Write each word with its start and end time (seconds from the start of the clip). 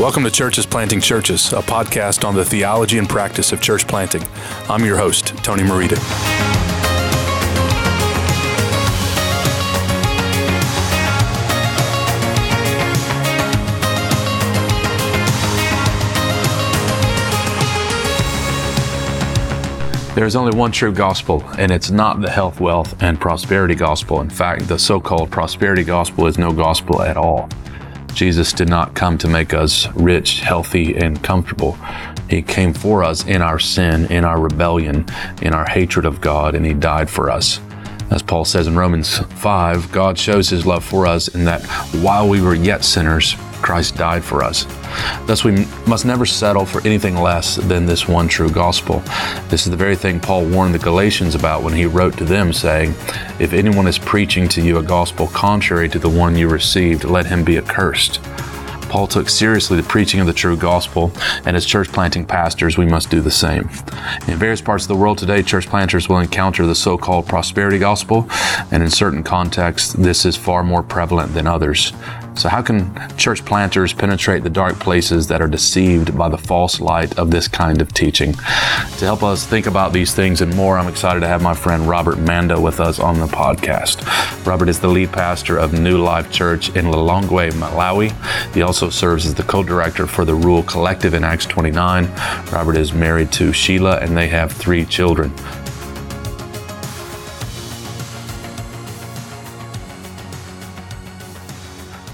Welcome 0.00 0.24
to 0.24 0.30
Churches 0.30 0.64
Planting 0.64 1.02
Churches, 1.02 1.52
a 1.52 1.56
podcast 1.56 2.26
on 2.26 2.34
the 2.34 2.42
theology 2.42 2.96
and 2.96 3.06
practice 3.06 3.52
of 3.52 3.60
church 3.60 3.86
planting. 3.86 4.26
I'm 4.66 4.82
your 4.82 4.96
host, 4.96 5.36
Tony 5.44 5.62
Merida. 5.62 5.96
There 20.14 20.24
is 20.24 20.34
only 20.34 20.56
one 20.56 20.72
true 20.72 20.94
gospel, 20.94 21.44
and 21.58 21.70
it's 21.70 21.90
not 21.90 22.22
the 22.22 22.30
health, 22.30 22.58
wealth, 22.58 23.02
and 23.02 23.20
prosperity 23.20 23.74
gospel. 23.74 24.22
In 24.22 24.30
fact, 24.30 24.66
the 24.66 24.78
so 24.78 24.98
called 24.98 25.30
prosperity 25.30 25.84
gospel 25.84 26.26
is 26.26 26.38
no 26.38 26.54
gospel 26.54 27.02
at 27.02 27.18
all. 27.18 27.50
Jesus 28.14 28.52
did 28.52 28.68
not 28.68 28.94
come 28.94 29.18
to 29.18 29.28
make 29.28 29.54
us 29.54 29.88
rich, 29.94 30.40
healthy, 30.40 30.96
and 30.96 31.22
comfortable. 31.22 31.78
He 32.28 32.42
came 32.42 32.72
for 32.72 33.02
us 33.02 33.26
in 33.26 33.42
our 33.42 33.58
sin, 33.58 34.06
in 34.06 34.24
our 34.24 34.40
rebellion, 34.40 35.06
in 35.42 35.52
our 35.52 35.66
hatred 35.66 36.04
of 36.06 36.20
God, 36.20 36.54
and 36.54 36.64
He 36.64 36.74
died 36.74 37.10
for 37.10 37.30
us. 37.30 37.60
As 38.10 38.22
Paul 38.22 38.44
says 38.44 38.66
in 38.66 38.76
Romans 38.76 39.18
5, 39.18 39.92
God 39.92 40.18
shows 40.18 40.48
His 40.48 40.66
love 40.66 40.84
for 40.84 41.06
us 41.06 41.28
in 41.28 41.44
that 41.44 41.64
while 42.02 42.28
we 42.28 42.40
were 42.40 42.54
yet 42.54 42.84
sinners, 42.84 43.34
Christ 43.70 43.94
died 43.94 44.24
for 44.24 44.42
us. 44.42 44.64
Thus, 45.28 45.44
we 45.44 45.64
must 45.86 46.04
never 46.04 46.26
settle 46.26 46.66
for 46.66 46.84
anything 46.84 47.14
less 47.14 47.54
than 47.54 47.86
this 47.86 48.08
one 48.08 48.26
true 48.26 48.50
gospel. 48.50 48.98
This 49.48 49.64
is 49.64 49.70
the 49.70 49.76
very 49.76 49.94
thing 49.94 50.18
Paul 50.18 50.44
warned 50.44 50.74
the 50.74 50.80
Galatians 50.80 51.36
about 51.36 51.62
when 51.62 51.74
he 51.74 51.86
wrote 51.86 52.18
to 52.18 52.24
them, 52.24 52.52
saying, 52.52 52.96
If 53.38 53.52
anyone 53.52 53.86
is 53.86 53.96
preaching 53.96 54.48
to 54.48 54.60
you 54.60 54.78
a 54.78 54.82
gospel 54.82 55.28
contrary 55.28 55.88
to 55.90 56.00
the 56.00 56.08
one 56.08 56.34
you 56.34 56.48
received, 56.48 57.04
let 57.04 57.26
him 57.26 57.44
be 57.44 57.58
accursed. 57.58 58.20
Paul 58.90 59.06
took 59.06 59.28
seriously 59.28 59.76
the 59.76 59.86
preaching 59.86 60.18
of 60.18 60.26
the 60.26 60.32
true 60.32 60.56
gospel, 60.56 61.12
and 61.46 61.56
as 61.56 61.64
church 61.64 61.92
planting 61.92 62.26
pastors, 62.26 62.76
we 62.76 62.86
must 62.86 63.08
do 63.08 63.20
the 63.20 63.30
same. 63.30 63.70
In 64.26 64.36
various 64.36 64.60
parts 64.60 64.82
of 64.82 64.88
the 64.88 64.96
world 64.96 65.18
today, 65.18 65.44
church 65.44 65.68
planters 65.68 66.08
will 66.08 66.18
encounter 66.18 66.66
the 66.66 66.74
so 66.74 66.98
called 66.98 67.28
prosperity 67.28 67.78
gospel, 67.78 68.28
and 68.72 68.82
in 68.82 68.90
certain 68.90 69.22
contexts, 69.22 69.92
this 69.92 70.24
is 70.24 70.36
far 70.36 70.64
more 70.64 70.82
prevalent 70.82 71.34
than 71.34 71.46
others. 71.46 71.92
So, 72.34 72.48
how 72.48 72.62
can 72.62 72.94
church 73.16 73.44
planters 73.44 73.92
penetrate 73.92 74.42
the 74.42 74.50
dark 74.50 74.78
places 74.78 75.26
that 75.28 75.42
are 75.42 75.48
deceived 75.48 76.16
by 76.16 76.28
the 76.28 76.38
false 76.38 76.80
light 76.80 77.18
of 77.18 77.30
this 77.30 77.48
kind 77.48 77.82
of 77.82 77.92
teaching? 77.92 78.32
To 78.32 79.04
help 79.04 79.22
us 79.22 79.44
think 79.44 79.66
about 79.66 79.92
these 79.92 80.14
things 80.14 80.40
and 80.40 80.54
more, 80.56 80.78
I'm 80.78 80.88
excited 80.88 81.20
to 81.20 81.28
have 81.28 81.42
my 81.42 81.54
friend 81.54 81.86
Robert 81.86 82.18
Manda 82.18 82.58
with 82.58 82.80
us 82.80 82.98
on 82.98 83.20
the 83.20 83.26
podcast. 83.26 84.06
Robert 84.46 84.68
is 84.68 84.80
the 84.80 84.88
lead 84.88 85.12
pastor 85.12 85.58
of 85.58 85.78
New 85.78 85.98
Life 85.98 86.30
Church 86.30 86.68
in 86.70 86.86
Lilongwe, 86.86 87.52
Malawi. 87.52 88.54
He 88.54 88.62
also 88.62 88.88
serves 88.88 89.26
as 89.26 89.34
the 89.34 89.42
co 89.42 89.62
director 89.62 90.06
for 90.06 90.24
the 90.24 90.34
Rural 90.34 90.62
Collective 90.62 91.14
in 91.14 91.24
Acts 91.24 91.46
29. 91.46 92.06
Robert 92.52 92.76
is 92.76 92.92
married 92.92 93.32
to 93.32 93.52
Sheila 93.52 93.98
and 93.98 94.16
they 94.16 94.28
have 94.28 94.52
three 94.52 94.86
children. 94.86 95.32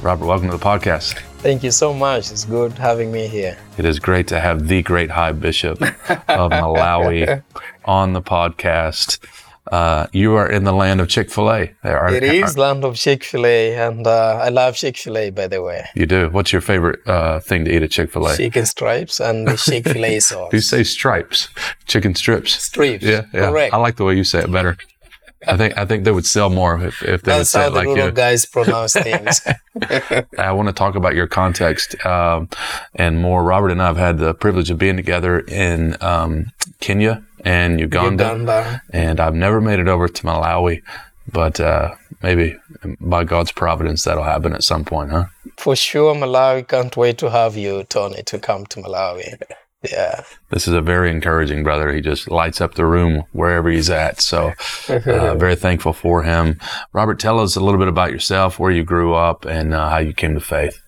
Robert, 0.07 0.27
welcome 0.27 0.49
to 0.53 0.57
the 0.57 0.65
podcast. 0.65 1.19
Thank 1.39 1.65
you 1.65 1.73
so 1.73 1.93
much. 1.93 2.31
It's 2.31 2.45
good 2.45 2.71
having 2.75 3.11
me 3.11 3.27
here. 3.27 3.59
It 3.77 3.85
is 3.85 3.99
great 3.99 4.29
to 4.29 4.39
have 4.39 4.69
the 4.69 4.81
great 4.83 5.11
High 5.11 5.33
Bishop 5.33 5.83
of 5.83 6.51
Malawi 6.53 7.43
on 7.85 8.13
the 8.13 8.23
podcast. 8.23 9.19
Uh, 9.73 10.07
you 10.13 10.37
are 10.37 10.49
in 10.49 10.63
the 10.63 10.71
land 10.71 11.01
of 11.01 11.09
Chick 11.09 11.29
Fil 11.29 11.51
A. 11.51 11.75
It 11.83 12.23
is 12.23 12.57
land 12.57 12.85
of 12.85 12.95
Chick 12.95 13.25
Fil 13.25 13.45
A, 13.47 13.75
and 13.75 14.07
uh, 14.07 14.39
I 14.41 14.51
love 14.51 14.77
Chick 14.77 14.97
Fil 14.97 15.19
A. 15.19 15.31
By 15.31 15.49
the 15.49 15.61
way, 15.61 15.85
you 15.97 16.07
do. 16.07 16.29
What's 16.31 16.53
your 16.53 16.63
favorite 16.63 17.01
uh, 17.09 17.41
thing 17.41 17.65
to 17.65 17.75
eat 17.75 17.83
at 17.83 17.91
Chick 17.91 18.13
Fil 18.13 18.29
A? 18.29 18.37
Chicken 18.37 18.65
stripes 18.65 19.19
and 19.19 19.49
the 19.49 19.57
Chick 19.57 19.89
Fil 19.89 20.05
A 20.05 20.21
sauce. 20.21 20.53
you 20.53 20.61
say 20.61 20.85
stripes? 20.85 21.49
Chicken 21.87 22.15
strips. 22.15 22.53
Strips. 22.63 23.03
Yeah, 23.03 23.23
yeah. 23.35 23.51
Correct. 23.51 23.75
I 23.75 23.79
like 23.79 23.97
the 23.97 24.05
way 24.05 24.15
you 24.15 24.23
say 24.23 24.39
it 24.39 24.53
better. 24.53 24.77
I 25.47 25.57
think 25.57 25.77
I 25.79 25.85
think 25.85 26.05
they 26.05 26.11
would 26.11 26.27
sell 26.27 26.51
more 26.51 26.83
if, 26.83 27.03
if 27.03 27.23
they 27.23 27.33
That's 27.33 27.39
would 27.39 27.47
say 27.47 27.61
how 27.63 27.71
the 27.71 27.77
like 27.77 27.89
little 27.89 28.07
you. 28.07 28.13
guys 28.13 28.45
pronounce 28.57 28.93
things. 28.95 29.41
I 30.39 30.53
want 30.53 30.69
to 30.69 30.73
talk 30.73 30.95
about 30.95 31.15
your 31.15 31.27
context 31.27 31.95
um, 32.05 32.49
and 32.95 33.21
more. 33.21 33.43
Robert 33.43 33.71
and 33.71 33.83
I 33.83 33.87
have 33.87 33.97
had 33.97 34.19
the 34.19 34.35
privilege 34.35 34.71
of 34.71 34.79
being 34.79 34.97
together 34.97 35.41
in 35.41 35.97
um, 36.01 36.53
Kenya 36.81 37.25
and 37.45 37.79
Uganda, 37.81 38.25
Uganda. 38.25 38.83
and 38.93 39.21
I've 39.21 39.35
never 39.35 39.61
made 39.61 39.79
it 39.79 39.89
over 39.89 40.09
to 40.09 40.23
Malawi, 40.25 40.83
but 41.33 41.61
uh, 41.61 41.95
maybe 42.23 42.57
by 43.01 43.25
God's 43.25 43.53
providence 43.53 44.05
that'll 44.05 44.25
happen 44.25 44.53
at 44.53 44.65
some 44.65 44.85
point, 44.85 45.11
huh? 45.11 45.27
For 45.57 45.77
sure, 45.77 46.15
Malawi. 46.15 46.67
Can't 46.67 46.97
wait 46.97 47.19
to 47.19 47.31
have 47.31 47.57
you, 47.57 47.85
Tony, 47.85 48.23
to 48.25 48.39
come 48.39 48.67
to 48.67 48.81
Malawi. 48.81 49.41
Yeah. 49.91 50.23
This 50.51 50.69
is 50.69 50.75
a 50.75 50.81
very 50.81 51.11
encouraging 51.11 51.63
brother. 51.63 51.93
He 51.93 52.01
just 52.01 52.31
lights 52.31 52.61
up 52.61 52.75
the 52.75 52.87
room 52.87 53.25
wherever 53.33 53.69
he's 53.69 53.91
at. 53.91 54.21
So, 54.21 54.53
uh, 54.89 55.35
very 55.37 55.57
thankful 55.57 55.93
for 55.93 56.23
him. 56.23 56.59
Robert, 56.93 57.19
tell 57.19 57.41
us 57.41 57.57
a 57.57 57.61
little 57.61 57.79
bit 57.79 57.89
about 57.89 58.13
yourself, 58.13 58.59
where 58.59 58.71
you 58.71 58.85
grew 58.85 59.15
up, 59.15 59.45
and 59.45 59.75
uh, 59.75 59.91
how 59.91 59.99
you 59.99 60.13
came 60.13 60.35
to 60.35 60.41
faith. 60.41 60.81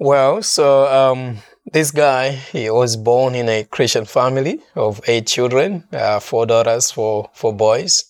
Well, 0.00 0.42
so 0.42 0.86
um, 0.86 1.38
this 1.72 1.90
guy, 1.90 2.30
he 2.30 2.70
was 2.70 2.96
born 2.96 3.34
in 3.34 3.48
a 3.48 3.64
Christian 3.64 4.04
family 4.04 4.60
of 4.74 5.00
eight 5.08 5.26
children, 5.26 5.84
uh, 5.92 6.20
four 6.20 6.46
daughters, 6.46 6.90
four, 6.90 7.30
four 7.34 7.52
boys. 7.52 8.04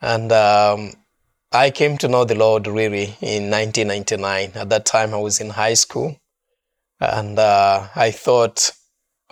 And 0.00 0.30
um, 0.32 0.92
I 1.52 1.70
came 1.70 1.98
to 1.98 2.08
know 2.08 2.24
the 2.24 2.34
Lord 2.34 2.66
really 2.66 3.16
in 3.20 3.50
1999. 3.50 4.52
At 4.54 4.68
that 4.68 4.86
time, 4.86 5.14
I 5.14 5.18
was 5.18 5.40
in 5.40 5.50
high 5.50 5.74
school. 5.74 6.16
And 7.00 7.38
uh, 7.38 7.88
I 7.94 8.10
thought 8.10 8.70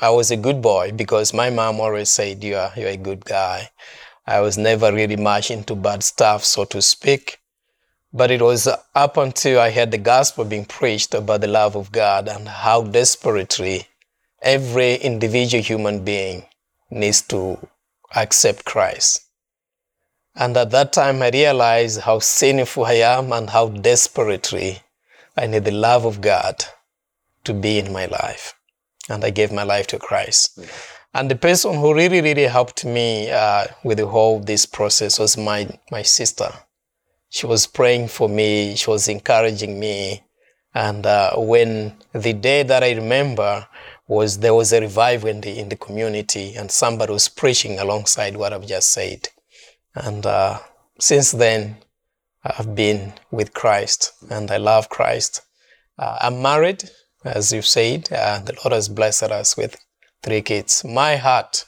I 0.02 0.10
was 0.10 0.32
a 0.32 0.36
good 0.36 0.60
boy 0.60 0.90
because 0.90 1.32
my 1.32 1.48
mom 1.48 1.80
always 1.80 2.10
said, 2.10 2.42
you 2.42 2.56
are, 2.56 2.72
you're 2.76 2.88
a 2.88 2.96
good 2.96 3.24
guy. 3.24 3.70
I 4.26 4.40
was 4.40 4.58
never 4.58 4.92
really 4.92 5.14
much 5.14 5.48
into 5.48 5.76
bad 5.76 6.02
stuff, 6.02 6.44
so 6.44 6.64
to 6.64 6.82
speak. 6.82 7.38
But 8.12 8.32
it 8.32 8.42
was 8.42 8.66
up 8.96 9.16
until 9.16 9.60
I 9.60 9.70
heard 9.70 9.92
the 9.92 9.98
gospel 9.98 10.44
being 10.44 10.64
preached 10.64 11.14
about 11.14 11.40
the 11.40 11.46
love 11.46 11.76
of 11.76 11.92
God 11.92 12.26
and 12.26 12.48
how 12.48 12.82
desperately 12.82 13.86
every 14.42 14.96
individual 14.96 15.62
human 15.62 16.04
being 16.04 16.46
needs 16.90 17.22
to 17.28 17.58
accept 18.16 18.64
Christ. 18.64 19.20
And 20.34 20.56
at 20.56 20.72
that 20.72 20.92
time, 20.92 21.22
I 21.22 21.30
realized 21.30 22.00
how 22.00 22.18
sinful 22.18 22.86
I 22.86 22.94
am 22.94 23.32
and 23.32 23.50
how 23.50 23.68
desperately 23.68 24.80
I 25.36 25.46
need 25.46 25.64
the 25.64 25.70
love 25.70 26.04
of 26.04 26.20
God 26.20 26.64
to 27.44 27.54
be 27.54 27.78
in 27.78 27.92
my 27.92 28.06
life. 28.06 28.56
And 29.08 29.24
I 29.24 29.30
gave 29.30 29.52
my 29.52 29.64
life 29.64 29.86
to 29.88 29.98
Christ. 29.98 30.58
And 31.14 31.30
the 31.30 31.36
person 31.36 31.74
who 31.74 31.94
really, 31.94 32.20
really 32.20 32.44
helped 32.44 32.84
me 32.84 33.30
uh, 33.30 33.66
with 33.84 33.98
the 33.98 34.06
whole 34.06 34.40
this 34.40 34.64
process 34.66 35.18
was 35.18 35.36
my 35.36 35.68
my 35.90 36.02
sister. 36.02 36.50
She 37.28 37.46
was 37.46 37.66
praying 37.66 38.08
for 38.08 38.28
me. 38.28 38.76
She 38.76 38.90
was 38.90 39.08
encouraging 39.08 39.78
me. 39.78 40.22
And 40.74 41.04
uh, 41.04 41.36
when 41.36 41.96
the 42.12 42.32
day 42.32 42.62
that 42.62 42.82
I 42.82 42.92
remember 42.92 43.66
was 44.06 44.38
there 44.38 44.54
was 44.54 44.72
a 44.72 44.80
revival 44.80 45.28
in 45.28 45.40
the 45.40 45.58
in 45.58 45.68
the 45.68 45.76
community, 45.76 46.54
and 46.54 46.70
somebody 46.70 47.12
was 47.12 47.28
preaching 47.28 47.78
alongside 47.78 48.36
what 48.36 48.52
I've 48.52 48.66
just 48.66 48.90
said. 48.90 49.28
And 49.94 50.24
uh, 50.24 50.60
since 50.98 51.32
then, 51.32 51.76
I've 52.44 52.74
been 52.74 53.12
with 53.30 53.52
Christ, 53.52 54.12
and 54.30 54.50
I 54.50 54.56
love 54.56 54.88
Christ. 54.88 55.42
Uh, 55.98 56.18
I'm 56.20 56.40
married, 56.40 56.90
as 57.24 57.52
you've 57.52 57.66
said. 57.66 58.08
Uh, 58.12 58.40
the 58.40 58.54
Lord 58.64 58.72
has 58.72 58.88
blessed 58.88 59.24
us 59.24 59.56
with 59.56 59.76
three 60.22 60.42
kids. 60.42 60.84
My 60.84 61.16
heart 61.16 61.64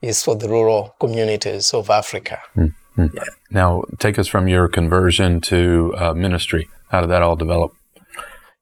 is 0.00 0.22
for 0.22 0.36
the 0.36 0.48
rural 0.48 0.94
communities 1.00 1.74
of 1.74 1.90
Africa. 1.90 2.40
Yeah. 2.56 3.08
Now, 3.50 3.84
take 3.98 4.18
us 4.18 4.26
from 4.26 4.48
your 4.48 4.68
conversion 4.68 5.40
to 5.42 5.94
uh, 5.96 6.14
ministry. 6.14 6.68
How 6.88 7.00
did 7.00 7.10
that 7.10 7.22
all 7.22 7.36
develop? 7.36 7.72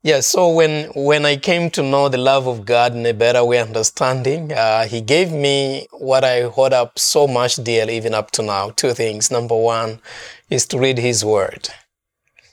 Yeah, 0.02 0.20
so 0.20 0.50
when 0.50 0.90
when 0.94 1.26
I 1.26 1.37
came 1.37 1.69
to 1.70 1.82
know 1.82 2.08
the 2.08 2.19
love 2.19 2.46
of 2.46 2.64
God 2.64 2.94
in 2.94 3.04
a 3.06 3.12
better 3.12 3.44
way, 3.44 3.58
understanding, 3.60 4.52
uh, 4.52 4.87
He 4.87 5.00
gave 5.00 5.32
me 5.32 5.88
what 5.90 6.22
I 6.22 6.42
hold 6.42 6.72
up 6.72 6.99
so 6.99 7.26
much 7.26 7.56
dear, 7.56 7.90
even 7.90 8.14
up 8.14 8.31
to 8.32 8.42
now. 8.42 8.70
Two 8.70 8.92
things. 8.92 9.32
Number 9.32 9.56
one 9.56 10.00
is 10.49 10.64
to 10.66 10.78
read 10.78 10.99
His 10.99 11.25
Word. 11.25 11.70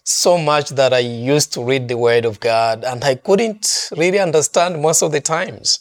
So 0.03 0.37
much 0.37 0.69
that 0.71 0.93
I 0.93 0.99
used 0.99 1.53
to 1.53 1.63
read 1.63 1.87
the 1.87 1.97
Word 1.97 2.25
of 2.25 2.39
God, 2.39 2.83
and 2.83 3.03
I 3.03 3.15
couldn't 3.15 3.89
really 3.95 4.19
understand 4.19 4.81
most 4.81 5.01
of 5.01 5.11
the 5.13 5.21
times. 5.21 5.79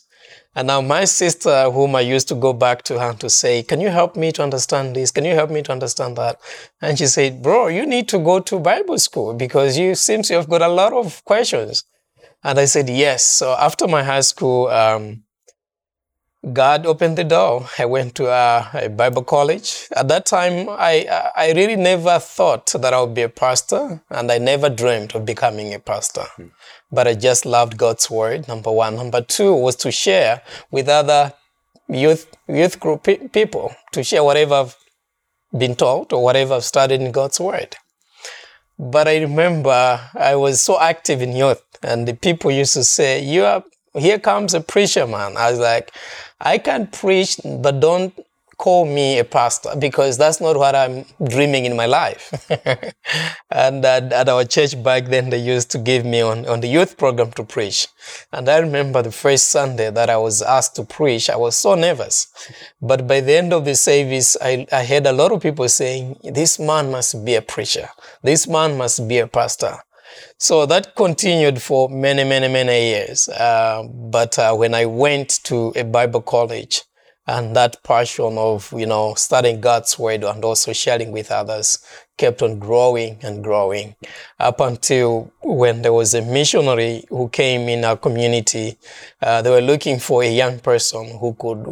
And 0.55 0.67
now 0.67 0.81
my 0.81 1.07
sister, 1.07 1.71
whom 1.71 1.97
I 1.97 2.03
used 2.03 2.29
to 2.29 2.35
go 2.35 2.53
back 2.53 2.83
to 2.83 3.01
her 3.01 3.15
to 3.15 3.31
say, 3.31 3.63
can 3.63 3.81
you 3.81 3.89
help 3.89 4.17
me 4.17 4.31
to 4.33 4.43
understand 4.43 4.95
this? 4.95 5.11
Can 5.11 5.25
you 5.25 5.35
help 5.35 5.51
me 5.51 5.63
to 5.63 5.73
understand 5.73 6.17
that? 6.19 6.39
And 6.81 6.99
she 6.99 7.07
said, 7.07 7.43
bro, 7.43 7.69
you 7.69 7.87
need 7.87 8.07
to 8.09 8.19
go 8.19 8.39
to 8.39 8.61
Bible 8.61 8.99
school 8.99 9.35
because 9.35 9.79
you 9.79 9.95
seem 9.95 10.23
to 10.23 10.35
have 10.35 10.49
got 10.49 10.63
a 10.63 10.69
lot 10.69 10.93
of 10.93 11.25
questions. 11.25 11.85
And 12.45 12.59
I 12.59 12.67
said, 12.67 12.91
yes. 12.91 13.25
So 13.25 13.57
after 13.59 13.89
my 13.89 14.03
high 14.03 14.21
school, 14.21 14.69
um, 14.69 15.23
God 16.51 16.87
opened 16.87 17.19
the 17.19 17.25
door. 17.25 17.69
I 17.79 17.85
went 17.85 18.17
to 18.17 18.27
a, 18.27 18.69
a, 18.75 18.89
Bible 18.89 19.23
college. 19.23 19.87
At 19.95 20.09
that 20.09 20.27
time, 20.27 20.69
I, 20.69 21.31
I 21.37 21.53
really 21.53 21.77
never 21.77 22.19
thought 22.19 22.73
that 22.73 22.93
I 22.93 23.01
would 23.01 23.15
be 23.15 23.23
a 23.23 23.29
pastor, 23.29 24.03
and 24.11 24.33
I 24.33 24.39
never 24.39 24.69
dreamed 24.69 25.15
of 25.15 25.25
becoming 25.25 25.73
a 25.73 25.79
pastor. 25.79 26.25
Hmm. 26.35 26.49
But 26.91 27.07
I 27.07 27.15
just 27.15 27.47
loved 27.47 27.77
God's 27.77 28.11
word, 28.11 28.49
number 28.49 28.73
one. 28.73 28.97
Number 28.97 29.21
two 29.21 29.55
was 29.55 29.77
to 29.77 29.93
share 29.93 30.43
with 30.73 30.89
other 30.89 31.33
youth, 31.89 32.27
youth 32.49 32.81
group 32.81 33.05
pe- 33.05 33.29
people, 33.29 33.73
to 33.93 34.03
share 34.03 34.25
whatever 34.25 34.55
I've 34.55 34.77
been 35.57 35.77
taught 35.77 36.13
or 36.13 36.25
whatever 36.25 36.55
I've 36.55 36.65
studied 36.65 37.01
in 37.03 37.13
God's 37.13 37.39
word. 37.39 37.77
But 38.81 39.07
I 39.07 39.21
remember 39.21 40.01
I 40.13 40.35
was 40.35 40.61
so 40.61 40.81
active 40.81 41.23
in 41.23 41.37
youth, 41.37 41.63
and 41.85 42.09
the 42.09 42.15
people 42.15 42.51
used 42.51 42.75
to 42.75 42.83
say, 42.83 43.23
"You 43.23 43.45
are 43.45 43.63
here 43.95 44.19
comes 44.19 44.55
a 44.55 44.61
preacher 44.61 45.07
man." 45.07 45.37
I 45.37 45.51
was 45.51 45.61
like, 45.61 45.93
"I 46.41 46.59
can 46.59 46.87
preach, 46.87 47.41
but 47.45 47.81
don't 47.81 48.13
call 48.63 48.85
me 48.87 49.19
a 49.19 49.25
pastor 49.25 49.71
because 49.77 50.17
that's 50.17 50.41
not 50.41 50.57
what 50.57 50.77
I'm 50.77 51.05
dreaming 51.29 51.65
in 51.65 51.75
my 51.75 51.87
life. 51.87 52.25
and 53.51 53.85
at, 53.85 54.13
at, 54.13 54.29
our 54.29 54.45
church 54.45 54.81
back 54.85 55.07
then, 55.07 55.31
they 55.31 55.39
used 55.39 55.73
to 55.73 55.79
give 55.79 56.05
me 56.05 56.21
on, 56.21 56.47
on 56.47 56.61
the 56.61 56.69
youth 56.69 56.97
program 56.97 57.33
to 57.33 57.43
preach. 57.43 57.89
And 58.33 58.49
I 58.49 58.59
remember 58.59 59.03
the 59.03 59.11
first 59.11 59.49
Sunday 59.49 59.91
that 59.91 60.09
I 60.09 60.17
was 60.17 60.43
asked 60.43 60.77
to 60.77 60.85
preach, 60.85 61.29
I 61.29 61.35
was 61.35 61.57
so 61.57 61.75
nervous. 61.75 62.29
But 62.81 63.09
by 63.09 63.21
the 63.21 63.37
end 63.37 63.53
of 63.53 63.65
the 63.65 63.75
service, 63.75 64.37
I, 64.41 64.65
I 64.71 64.85
heard 64.85 65.07
a 65.07 65.13
lot 65.13 65.33
of 65.33 65.43
people 65.43 65.69
saying, 65.69 66.19
This 66.23 66.61
man 66.61 66.93
must 66.93 67.25
be 67.25 67.35
a 67.35 67.43
preacher. 67.43 67.89
This 68.23 68.47
man 68.47 68.79
must 68.79 69.09
be 69.09 69.19
a 69.19 69.27
pastor. 69.27 69.79
So 70.39 70.67
that 70.67 70.95
continued 70.97 71.63
for 71.63 71.89
many, 71.89 72.25
many, 72.25 72.49
many 72.49 72.91
years. 72.91 73.29
Uh, 73.29 73.85
but 73.93 74.39
uh, 74.39 74.55
when 74.55 74.75
I 74.75 74.87
went 74.87 75.41
to 75.45 75.73
a 75.77 75.85
Bible 75.85 76.23
college, 76.23 76.83
and 77.27 77.55
that 77.55 77.83
passion 77.85 78.37
of 78.37 78.73
you 78.77 78.87
know 78.87 79.15
studying 79.15 79.61
god's 79.61 79.99
word 79.99 80.25
and 80.25 80.45
also 80.45 80.73
sharing 80.73 81.13
with 81.13 81.31
others 81.31 81.79
kept 82.19 82.43
on 82.43 82.59
growing 82.59 83.19
and 83.23 83.45
growing 83.45 83.95
up 84.41 84.61
until 84.61 85.33
when 85.43 85.83
there 85.83 85.93
was 85.93 86.15
a 86.15 86.23
missionary 86.23 87.05
who 87.09 87.29
came 87.29 87.69
in 87.69 87.85
our 87.85 87.97
community 87.97 88.77
uh, 89.23 89.41
they 89.41 89.51
were 89.51 89.61
looking 89.61 89.99
for 89.99 90.23
a 90.23 90.31
young 90.31 90.59
person 90.59 91.17
who 91.19 91.33
could 91.35 91.65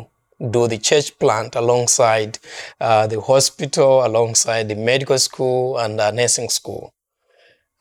do 0.51 0.69
the 0.69 0.79
church 0.79 1.19
plant 1.19 1.55
alongside 1.57 2.39
uh, 2.81 3.07
the 3.07 3.21
hospital 3.21 4.07
alongside 4.07 4.69
the 4.69 4.77
medical 4.77 5.19
school 5.19 5.77
and 5.79 5.99
the 5.99 6.11
nursing 6.13 6.49
school 6.49 6.95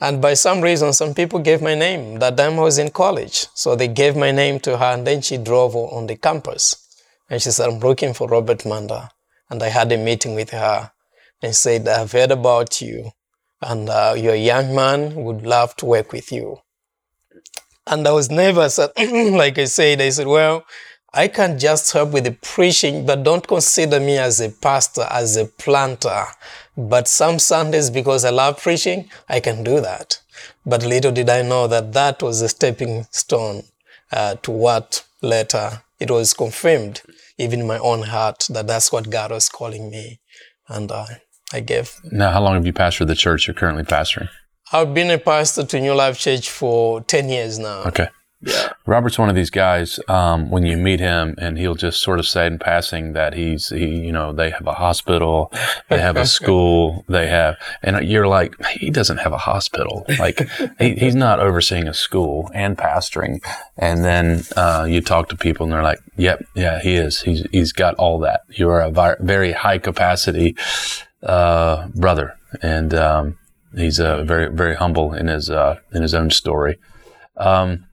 and 0.01 0.22
by 0.22 0.34
some 0.34 0.62
reason, 0.62 0.94
some 0.94 1.13
people 1.13 1.40
gave 1.40 1.62
my 1.62 1.75
name. 1.75 2.19
That 2.19 2.38
time 2.38 2.54
I 2.54 2.63
was 2.63 2.78
in 2.78 2.90
college. 2.90 3.48
So 3.54 3.75
they 3.75 3.90
gave 3.90 4.16
my 4.16 4.31
name 4.31 4.60
to 4.62 4.78
her 4.78 4.94
and 4.94 5.06
then 5.06 5.22
she 5.22 5.38
drove 5.38 5.75
on 5.75 6.07
the 6.07 6.16
campus. 6.16 6.88
And 7.30 7.42
she 7.42 7.51
said, 7.51 7.69
I'm 7.69 7.80
looking 7.80 8.13
for 8.13 8.28
Robert 8.28 8.66
Manda. 8.66 9.12
And 9.50 9.62
I 9.62 9.68
had 9.68 9.92
a 9.92 9.98
meeting 9.98 10.36
with 10.36 10.51
her 10.51 10.92
and 11.42 11.54
said, 11.54 11.88
I've 11.88 12.13
heard 12.13 12.31
about 12.31 12.81
you 12.81 13.12
and 13.62 13.90
uh, 13.90 14.16
you're 14.18 14.34
a 14.34 14.38
young 14.38 14.74
man, 14.74 15.16
would 15.16 15.42
love 15.46 15.75
to 15.78 15.86
work 15.86 16.13
with 16.13 16.31
you. 16.31 16.60
And 17.86 18.07
I 18.07 18.12
was 18.12 18.31
nervous. 18.31 18.78
like 18.98 19.57
I 19.57 19.66
said, 19.66 20.00
I 20.00 20.10
said, 20.10 20.28
well, 20.28 20.63
I 21.13 21.27
can 21.27 21.57
just 21.57 21.91
help 21.91 22.11
with 22.11 22.25
the 22.25 22.31
preaching, 22.31 23.06
but 23.06 23.23
don't 23.23 23.47
consider 23.47 24.00
me 24.00 24.17
as 24.17 24.39
a 24.39 24.50
pastor, 24.50 25.07
as 25.09 25.38
a 25.38 25.45
planter. 25.45 26.25
But 26.77 27.07
some 27.07 27.39
Sundays, 27.39 27.89
because 27.89 28.23
I 28.25 28.29
love 28.29 28.61
preaching, 28.61 29.09
I 29.27 29.39
can 29.39 29.63
do 29.63 29.81
that. 29.81 30.21
But 30.65 30.85
little 30.85 31.11
did 31.11 31.29
I 31.29 31.41
know 31.41 31.67
that 31.67 31.94
that 31.94 32.21
was 32.21 32.41
a 32.41 32.50
stepping 32.50 33.07
stone 33.11 33.63
uh, 34.11 34.35
to 34.44 34.51
what 34.51 35.06
later 35.21 35.83
it 36.00 36.11
was 36.11 36.33
confirmed 36.33 37.01
even 37.39 37.62
in 37.62 37.67
my 37.67 37.79
own 37.79 38.03
heart 38.03 38.47
that 38.50 38.67
that's 38.67 38.91
what 38.91 39.09
God 39.09 39.31
was 39.31 39.50
calling 39.50 39.89
me. 39.89 40.19
And 40.67 40.91
uh, 40.91 41.05
I 41.51 41.62
gave. 41.62 41.95
Now, 42.12 42.31
how 42.31 42.41
long 42.41 42.53
have 42.53 42.65
you 42.65 42.73
pastored 42.73 43.07
the 43.07 43.15
church 43.15 43.47
you're 43.47 43.55
currently 43.55 43.83
pastoring? 43.83 44.29
I've 44.71 44.94
been 44.94 45.09
a 45.09 45.17
pastor 45.17 45.65
to 45.65 45.79
New 45.79 45.95
Life 45.95 46.19
Church 46.19 46.50
for 46.50 47.01
10 47.01 47.29
years 47.29 47.57
now. 47.57 47.83
Okay. 47.85 48.09
Yeah. 48.41 48.71
Robert's 48.86 49.19
one 49.19 49.27
of 49.27 49.36
these 49.36 49.50
guys. 49.50 50.00
Um, 50.07 50.50
when 50.50 50.65
you 50.65 50.77
meet 50.77 51.01
him, 51.01 51.36
and 51.38 51.57
he'll 51.57 51.75
just 51.75 52.01
sort 52.01 52.19
of 52.19 52.27
say 52.27 52.47
in 52.47 52.57
passing 52.57 53.12
that 53.13 53.33
he's, 53.33 53.68
he, 53.68 53.86
you 53.86 54.13
know, 54.13 54.31
they 54.31 54.50
have 54.50 54.65
a 54.65 54.74
hospital, 54.74 55.51
they 55.89 56.00
have 56.00 56.15
a 56.15 56.25
school, 56.38 57.03
they 57.09 57.27
have, 57.27 57.57
and 57.83 58.07
you're 58.07 58.27
like, 58.27 58.56
he 58.68 58.89
doesn't 58.89 59.18
have 59.18 59.33
a 59.33 59.38
hospital. 59.38 60.06
Like, 60.18 60.50
he, 60.80 60.95
he's 60.95 61.15
not 61.15 61.41
overseeing 61.41 61.88
a 61.88 61.94
school 61.94 62.50
and 62.53 62.77
pastoring. 62.77 63.44
And 63.77 64.06
then 64.06 64.44
uh, 64.56 64.88
you 64.89 65.01
talk 65.01 65.27
to 65.30 65.36
people, 65.36 65.65
and 65.65 65.74
they're 65.74 65.83
like, 65.83 66.00
"Yep, 66.15 66.45
yeah, 66.56 66.80
he 66.80 66.95
is. 66.95 67.21
He's 67.21 67.45
he's 67.51 67.74
got 67.74 67.95
all 67.95 68.19
that. 68.19 68.41
You 68.50 68.69
are 68.69 68.81
a 68.81 69.18
very 69.19 69.51
high 69.51 69.80
capacity 69.80 70.56
uh, 71.24 71.88
brother, 71.89 72.38
and 72.62 72.94
um, 72.94 73.38
he's 73.75 74.00
uh, 74.00 74.24
very 74.24 74.50
very 74.50 74.75
humble 74.75 75.13
in 75.13 75.27
his 75.27 75.50
uh, 75.50 75.80
in 75.94 76.01
his 76.01 76.13
own 76.13 76.30
story." 76.30 76.77
Um, 77.38 77.86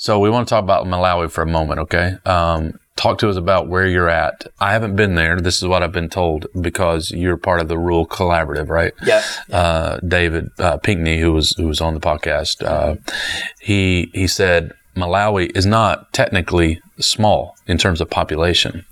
so 0.00 0.18
we 0.18 0.30
want 0.30 0.48
to 0.48 0.50
talk 0.50 0.64
about 0.64 0.86
Malawi 0.86 1.30
for 1.30 1.42
a 1.42 1.46
moment, 1.46 1.78
okay? 1.80 2.16
Um, 2.24 2.80
talk 2.96 3.18
to 3.18 3.28
us 3.28 3.36
about 3.36 3.68
where 3.68 3.86
you're 3.86 4.08
at. 4.08 4.46
I 4.58 4.72
haven't 4.72 4.96
been 4.96 5.14
there. 5.14 5.38
This 5.38 5.60
is 5.60 5.68
what 5.68 5.82
I've 5.82 5.92
been 5.92 6.08
told 6.08 6.46
because 6.58 7.10
you're 7.10 7.36
part 7.36 7.60
of 7.60 7.68
the 7.68 7.76
Rural 7.76 8.06
Collaborative, 8.06 8.70
right? 8.70 8.94
Yeah. 9.04 9.22
Uh, 9.52 9.98
David 9.98 10.48
uh, 10.58 10.78
Pinkney, 10.78 11.20
who 11.20 11.34
was 11.34 11.50
who 11.50 11.66
was 11.66 11.82
on 11.82 11.92
the 11.92 12.00
podcast, 12.00 12.66
uh, 12.66 12.96
he 13.60 14.10
he 14.14 14.26
said 14.26 14.72
Malawi 14.96 15.54
is 15.54 15.66
not 15.66 16.10
technically 16.14 16.80
small 16.98 17.54
in 17.66 17.76
terms 17.76 18.00
of 18.00 18.08
population, 18.08 18.86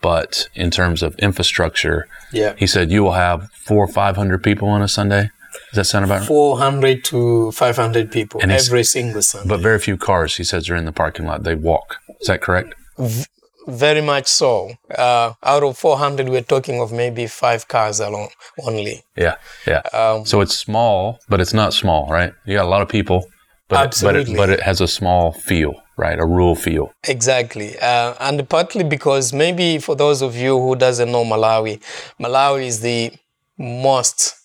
but 0.00 0.48
in 0.54 0.70
terms 0.70 1.02
of 1.02 1.14
infrastructure, 1.16 2.08
yeah. 2.32 2.54
He 2.56 2.66
said 2.66 2.90
you 2.90 3.02
will 3.02 3.12
have 3.12 3.50
four 3.52 3.84
or 3.84 3.92
five 3.92 4.16
hundred 4.16 4.42
people 4.42 4.68
on 4.68 4.80
a 4.80 4.88
Sunday. 4.88 5.28
Does 5.74 5.88
that 5.88 5.90
sound 5.90 6.04
about 6.04 6.20
right? 6.20 6.28
400 6.28 7.02
to 7.06 7.50
500 7.50 8.12
people 8.12 8.40
and 8.40 8.52
every 8.52 8.84
single 8.84 9.22
Sunday. 9.22 9.48
But 9.48 9.58
very 9.58 9.80
few 9.80 9.96
cars, 9.96 10.36
he 10.36 10.44
says, 10.44 10.70
are 10.70 10.76
in 10.76 10.84
the 10.84 10.92
parking 10.92 11.26
lot. 11.26 11.42
They 11.42 11.56
walk. 11.56 11.96
Is 12.20 12.28
that 12.28 12.40
correct? 12.40 12.76
V- 12.96 13.24
very 13.66 14.00
much 14.00 14.28
so. 14.28 14.70
Uh, 14.96 15.32
out 15.42 15.64
of 15.64 15.76
400, 15.76 16.28
we're 16.28 16.42
talking 16.42 16.80
of 16.80 16.92
maybe 16.92 17.26
five 17.26 17.66
cars 17.66 17.98
alone 17.98 18.28
only. 18.64 19.02
Yeah, 19.16 19.34
yeah. 19.66 19.80
Um, 19.92 20.24
so 20.24 20.42
it's 20.42 20.56
small, 20.56 21.18
but 21.28 21.40
it's 21.40 21.54
not 21.54 21.74
small, 21.74 22.06
right? 22.08 22.32
You 22.44 22.54
got 22.54 22.66
a 22.66 22.68
lot 22.68 22.82
of 22.82 22.88
people, 22.88 23.26
but 23.66 23.78
absolutely. 23.78 24.34
It, 24.34 24.36
but, 24.36 24.48
it, 24.48 24.58
but 24.58 24.60
it 24.60 24.62
has 24.62 24.80
a 24.80 24.86
small 24.86 25.32
feel, 25.32 25.74
right? 25.96 26.20
A 26.20 26.24
rural 26.24 26.54
feel. 26.54 26.92
Exactly, 27.08 27.76
uh, 27.80 28.14
and 28.20 28.48
partly 28.48 28.84
because 28.84 29.32
maybe 29.32 29.78
for 29.78 29.96
those 29.96 30.22
of 30.22 30.36
you 30.36 30.56
who 30.56 30.76
doesn't 30.76 31.10
know 31.10 31.24
Malawi, 31.24 31.80
Malawi 32.20 32.66
is 32.66 32.80
the 32.80 33.12
most 33.58 34.43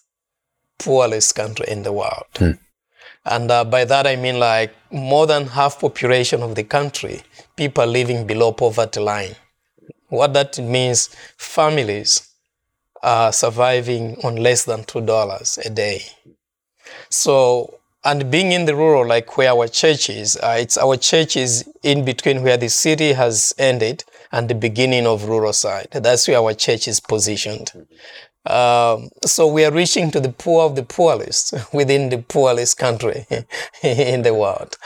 poorest 0.79 1.35
country 1.35 1.65
in 1.67 1.83
the 1.83 1.93
world. 1.93 2.25
Hmm. 2.37 2.51
And 3.25 3.51
uh, 3.51 3.63
by 3.65 3.85
that 3.85 4.07
I 4.07 4.15
mean 4.15 4.39
like 4.39 4.73
more 4.91 5.27
than 5.27 5.47
half 5.47 5.79
population 5.79 6.41
of 6.41 6.55
the 6.55 6.63
country, 6.63 7.21
people 7.55 7.85
living 7.85 8.25
below 8.25 8.51
poverty 8.51 8.99
line. 8.99 9.35
What 10.07 10.33
that 10.33 10.57
means, 10.57 11.09
families 11.37 12.27
are 13.03 13.31
surviving 13.31 14.17
on 14.23 14.37
less 14.37 14.65
than 14.65 14.83
two 14.83 15.01
dollars 15.01 15.59
a 15.63 15.69
day. 15.69 16.01
So, 17.09 17.75
and 18.03 18.31
being 18.31 18.51
in 18.51 18.65
the 18.65 18.75
rural, 18.75 19.05
like 19.05 19.37
where 19.37 19.51
our 19.51 19.67
church 19.67 20.09
is, 20.09 20.37
uh, 20.37 20.57
it's 20.59 20.77
our 20.77 20.97
church 20.97 21.37
is 21.37 21.69
in 21.83 22.05
between 22.05 22.43
where 22.43 22.57
the 22.57 22.69
city 22.69 23.13
has 23.13 23.53
ended 23.57 24.03
and 24.31 24.49
the 24.49 24.55
beginning 24.55 25.05
of 25.05 25.25
rural 25.25 25.53
side. 25.53 25.87
That's 25.91 26.27
where 26.27 26.37
our 26.37 26.53
church 26.53 26.87
is 26.87 26.99
positioned. 26.99 27.71
Um, 28.45 29.09
so 29.25 29.47
we 29.47 29.65
are 29.65 29.71
reaching 29.71 30.11
to 30.11 30.19
the 30.19 30.31
poor 30.31 30.65
of 30.65 30.75
the 30.75 30.83
poorest 30.83 31.53
within 31.73 32.09
the 32.09 32.19
poorest 32.19 32.77
country 32.77 33.25
in 33.83 34.21
the 34.21 34.33
world. 34.33 34.77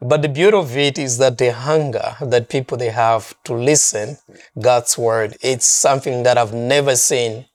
But 0.00 0.22
the 0.22 0.28
beauty 0.28 0.56
of 0.56 0.76
it 0.76 0.98
is 0.98 1.18
that 1.18 1.38
the 1.38 1.52
hunger 1.52 2.16
that 2.20 2.48
people 2.48 2.78
they 2.78 2.90
have 2.90 3.34
to 3.44 3.54
listen 3.54 4.18
God's 4.60 4.96
word, 4.96 5.36
it's 5.42 5.66
something 5.66 6.22
that 6.22 6.38
I've 6.38 6.54
never 6.54 6.96
seen 6.96 7.46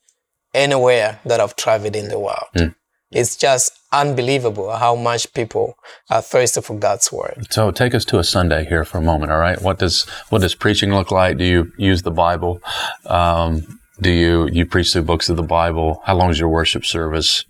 anywhere 0.54 1.20
that 1.26 1.40
I've 1.40 1.56
traveled 1.56 1.96
in 1.96 2.10
the 2.10 2.20
world. 2.20 2.50
Mm. 2.56 2.76
It's 3.12 3.38
just 3.38 3.72
unbelievable 3.92 4.76
how 4.76 4.96
much 4.96 5.34
people 5.34 5.76
are 6.10 6.22
thirsty 6.22 6.62
for 6.62 6.78
God's 6.78 7.12
word. 7.12 7.48
So 7.50 7.72
take 7.72 7.96
us 7.96 8.04
to 8.06 8.20
a 8.20 8.24
Sunday 8.24 8.66
here 8.66 8.84
for 8.84 8.98
a 8.98 9.02
moment, 9.02 9.32
all 9.32 9.38
right? 9.38 9.62
What 9.62 9.80
does 9.80 10.04
what 10.30 10.42
does 10.42 10.56
preaching 10.56 10.94
look 10.94 11.10
like? 11.10 11.38
Do 11.38 11.46
you 11.46 11.72
use 11.78 12.02
the 12.02 12.12
Bible? 12.12 12.62
Um, 13.06 13.80
do 14.00 14.12
you 14.12 14.48
you 14.48 14.66
preach 14.66 14.94
through 14.94 15.04
books 15.04 15.30
of 15.30 15.38
the 15.38 15.44
Bible? 15.44 16.02
How 16.06 16.16
long 16.16 16.30
is 16.30 16.40
your 16.40 16.50
worship 16.50 16.86
service? 16.86 17.46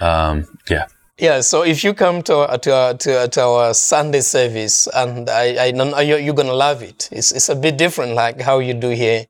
Um, 0.00 0.46
yeah. 0.70 0.86
Yeah, 1.18 1.40
so 1.40 1.62
if 1.62 1.84
you 1.84 1.94
come 1.94 2.22
to 2.22 2.58
to, 2.62 2.96
to, 2.98 3.28
to 3.28 3.42
our 3.42 3.74
Sunday 3.74 4.22
service, 4.22 4.88
and 4.88 5.28
I, 5.30 5.68
I 5.68 5.70
know 5.70 5.98
you're 5.98 6.34
gonna 6.34 6.54
love 6.54 6.82
it. 6.82 7.08
It's 7.12 7.32
it's 7.32 7.48
a 7.48 7.54
bit 7.54 7.76
different, 7.76 8.14
like 8.14 8.40
how 8.40 8.58
you 8.58 8.74
do 8.74 8.88
here 8.88 9.26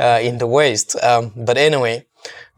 uh, 0.00 0.18
in 0.22 0.38
the 0.38 0.46
West. 0.46 0.96
Um, 1.02 1.32
but 1.36 1.56
anyway, 1.56 2.06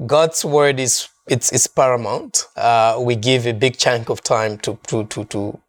God's 0.07 0.45
word 0.45 0.81
is 0.81 1.09
it's 1.27 1.53
it's 1.53 1.67
paramount. 1.67 2.47
Uh, 2.57 2.99
we 3.01 3.17
give 3.17 3.47
a 3.47 3.53
big 3.53 3.77
chunk 3.77 4.09
of 4.09 4.23
time 4.23 4.59
to 4.59 4.79
to 4.87 5.05
to 5.05 5.25
to 5.25 5.61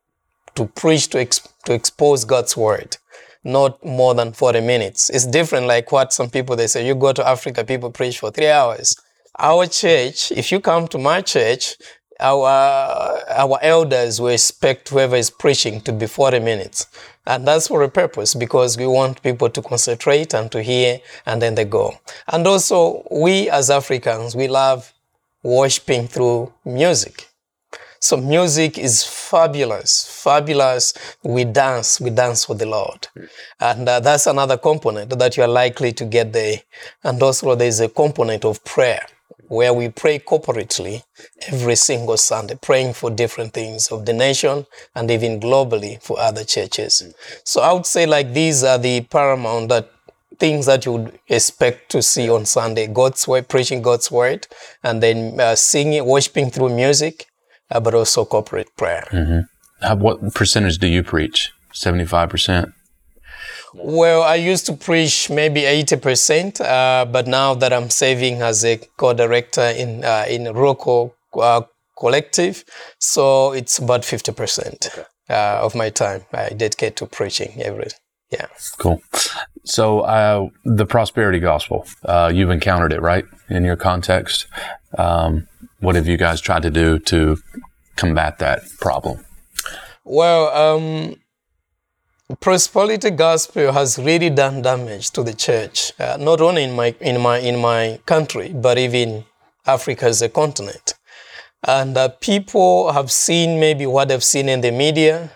to 0.55 0.65
preach 0.65 1.09
to 1.09 1.25
to 1.65 1.73
expose 1.73 2.25
God's 2.25 2.55
word. 2.55 2.97
Not 3.43 3.83
more 3.85 4.13
than 4.13 4.33
40 4.33 4.61
minutes. 4.61 5.09
It's 5.09 5.25
different 5.25 5.67
like 5.67 5.91
what 5.91 6.13
some 6.13 6.29
people 6.29 6.55
they 6.55 6.67
say 6.67 6.85
you 6.85 6.95
go 6.95 7.13
to 7.13 7.27
Africa 7.27 7.63
people 7.63 7.91
preach 7.91 8.19
for 8.19 8.31
3 8.31 8.47
hours. 8.47 8.95
Our 9.37 9.67
church, 9.67 10.31
if 10.31 10.51
you 10.51 10.59
come 10.59 10.87
to 10.89 10.97
my 10.97 11.21
church, 11.21 11.77
our 12.19 12.49
our 13.29 13.57
elders 13.61 14.19
will 14.19 14.29
expect 14.29 14.89
whoever 14.89 15.15
is 15.15 15.29
preaching 15.29 15.79
to 15.81 15.93
be 15.93 16.05
40 16.07 16.39
minutes. 16.39 16.87
And 17.25 17.47
that's 17.47 17.67
for 17.67 17.83
a 17.83 17.89
purpose 17.89 18.33
because 18.33 18.77
we 18.77 18.87
want 18.87 19.21
people 19.21 19.49
to 19.49 19.61
concentrate 19.61 20.33
and 20.33 20.51
to 20.51 20.61
hear 20.61 20.99
and 21.25 21.41
then 21.41 21.55
they 21.55 21.65
go. 21.65 21.97
And 22.27 22.45
also 22.45 23.07
we 23.09 23.49
as 23.49 23.69
Africans, 23.69 24.35
we 24.35 24.47
love 24.49 24.93
worshiping 25.43 26.07
through 26.07 26.51
music. 26.65 27.28
So 27.99 28.17
music 28.17 28.77
is 28.77 29.03
fabulous, 29.03 30.07
fabulous. 30.23 30.93
We 31.23 31.43
dance, 31.43 31.99
we 31.99 32.09
dance 32.09 32.45
for 32.45 32.55
the 32.55 32.65
Lord. 32.65 33.07
And 33.59 33.87
uh, 33.87 33.99
that's 33.99 34.25
another 34.25 34.57
component 34.57 35.17
that 35.17 35.35
you 35.35 35.43
are 35.43 35.49
likely 35.49 35.91
to 35.93 36.05
get 36.05 36.31
there. 36.31 36.61
And 37.03 37.21
also 37.21 37.55
there's 37.55 37.81
a 37.81 37.89
component 37.89 38.45
of 38.45 38.63
prayer 38.63 39.05
where 39.49 39.73
we 39.73 39.89
pray 39.89 40.19
corporately 40.19 41.03
every 41.47 41.75
single 41.75 42.17
Sunday, 42.17 42.55
praying 42.61 42.93
for 42.93 43.09
different 43.09 43.53
things 43.53 43.91
of 43.91 44.05
the 44.05 44.13
nation 44.13 44.65
and 44.95 45.09
even 45.11 45.39
globally 45.39 46.01
for 46.01 46.19
other 46.19 46.43
churches. 46.43 47.03
So 47.43 47.61
I 47.61 47.73
would 47.73 47.85
say 47.85 48.05
like 48.05 48.31
these 48.33 48.63
are 48.63 48.77
the 48.77 49.01
paramount 49.01 49.69
that 49.69 49.91
things 50.37 50.67
that 50.67 50.85
you 50.85 50.93
would 50.93 51.19
expect 51.27 51.89
to 51.91 52.01
see 52.01 52.29
on 52.29 52.45
Sunday: 52.45 52.87
God's 52.87 53.27
word, 53.27 53.47
preaching 53.49 53.81
God's 53.81 54.09
word, 54.11 54.47
and 54.83 55.01
then 55.03 55.39
uh, 55.39 55.55
singing, 55.55 56.05
worshiping 56.05 56.51
through 56.51 56.69
music, 56.69 57.25
uh, 57.71 57.79
but 57.79 57.93
also 57.93 58.25
corporate 58.25 58.75
prayer. 58.75 59.07
Mm-hmm. 59.11 59.99
what 59.99 60.33
percentage 60.33 60.77
do 60.77 60.87
you 60.87 61.03
preach? 61.03 61.51
Seventy-five 61.73 62.29
percent. 62.29 62.73
Well, 63.73 64.23
I 64.23 64.35
used 64.35 64.65
to 64.65 64.73
preach 64.73 65.29
maybe 65.29 65.61
80%, 65.61 66.59
uh, 66.59 67.05
but 67.05 67.27
now 67.27 67.53
that 67.53 67.71
I'm 67.71 67.89
serving 67.91 68.41
as 68.41 68.65
a 68.65 68.77
co-director 68.97 69.61
in 69.61 70.03
uh, 70.03 70.25
in 70.27 70.51
Rural 70.53 71.13
uh, 71.35 71.61
Collective, 71.97 72.63
so 72.97 73.51
it's 73.51 73.77
about 73.77 74.01
50% 74.01 74.87
okay. 74.87 75.05
Uh, 75.29 75.59
of 75.61 75.75
my 75.75 75.91
time 75.91 76.25
I 76.33 76.49
dedicate 76.49 76.95
to 76.95 77.05
preaching 77.05 77.61
every. 77.61 77.89
Yeah. 78.31 78.45
Cool. 78.77 79.01
So 79.63 80.01
uh, 80.01 80.49
the 80.63 80.85
prosperity 80.85 81.39
gospel, 81.39 81.85
uh, 82.05 82.31
you've 82.33 82.51
encountered 82.51 82.93
it, 82.93 83.01
right, 83.01 83.25
in 83.49 83.63
your 83.63 83.75
context. 83.75 84.47
Um, 84.97 85.47
what 85.79 85.95
have 85.95 86.07
you 86.07 86.17
guys 86.17 86.41
tried 86.41 86.63
to 86.63 86.69
do 86.69 86.99
to 86.99 87.37
combat 87.95 88.39
that 88.39 88.61
problem? 88.79 89.25
Well, 90.03 90.47
um, 90.55 91.15
prosperity 92.39 93.09
gospel 93.09 93.71
has 93.71 93.97
really 93.97 94.29
done 94.29 94.61
damage 94.61 95.11
to 95.11 95.23
the 95.23 95.33
church, 95.33 95.91
uh, 95.99 96.17
not 96.19 96.41
only 96.41 96.63
in 96.63 96.75
my 96.75 96.95
in 96.99 97.21
my 97.21 97.39
in 97.39 97.59
my 97.59 97.99
country, 98.05 98.49
but 98.49 98.77
even 98.77 99.25
Africa 99.65 100.05
as 100.05 100.21
a 100.21 100.29
continent. 100.29 100.93
And 101.67 101.97
uh, 101.97 102.09
people 102.21 102.93
have 102.93 103.11
seen 103.11 103.59
maybe 103.59 103.85
what 103.85 104.07
they've 104.07 104.23
seen 104.23 104.47
in 104.49 104.61
the 104.61 104.71
media. 104.71 105.31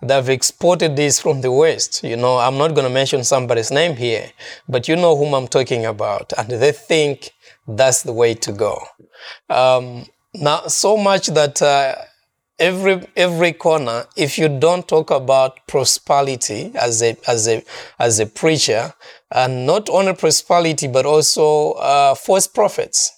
They've 0.00 0.28
exported 0.28 0.96
this 0.96 1.20
from 1.20 1.40
the 1.40 1.50
West. 1.50 2.04
You 2.04 2.16
know, 2.16 2.38
I'm 2.38 2.56
not 2.56 2.74
going 2.74 2.86
to 2.86 2.92
mention 2.92 3.24
somebody's 3.24 3.70
name 3.70 3.96
here, 3.96 4.30
but 4.68 4.86
you 4.86 4.96
know 4.96 5.16
whom 5.16 5.34
I'm 5.34 5.48
talking 5.48 5.84
about, 5.86 6.32
and 6.38 6.48
they 6.48 6.72
think 6.72 7.32
that's 7.66 8.02
the 8.02 8.12
way 8.12 8.34
to 8.34 8.52
go. 8.52 8.80
Um, 9.50 10.06
now, 10.34 10.66
so 10.68 10.96
much 10.96 11.26
that 11.28 11.60
uh, 11.60 11.96
every 12.58 13.06
every 13.16 13.52
corner 13.52 14.06
if 14.16 14.38
you 14.38 14.48
don't 14.48 14.86
talk 14.88 15.10
about 15.10 15.64
prosperity 15.66 16.72
as 16.74 17.02
a 17.02 17.16
as 17.28 17.46
a 17.46 17.64
as 17.98 18.18
a 18.18 18.26
preacher 18.26 18.92
and 19.30 19.64
not 19.64 19.88
only 19.88 20.12
prosperity 20.14 20.88
but 20.88 21.06
also 21.06 21.72
uh, 21.72 22.14
false 22.14 22.46
prophets 22.46 23.17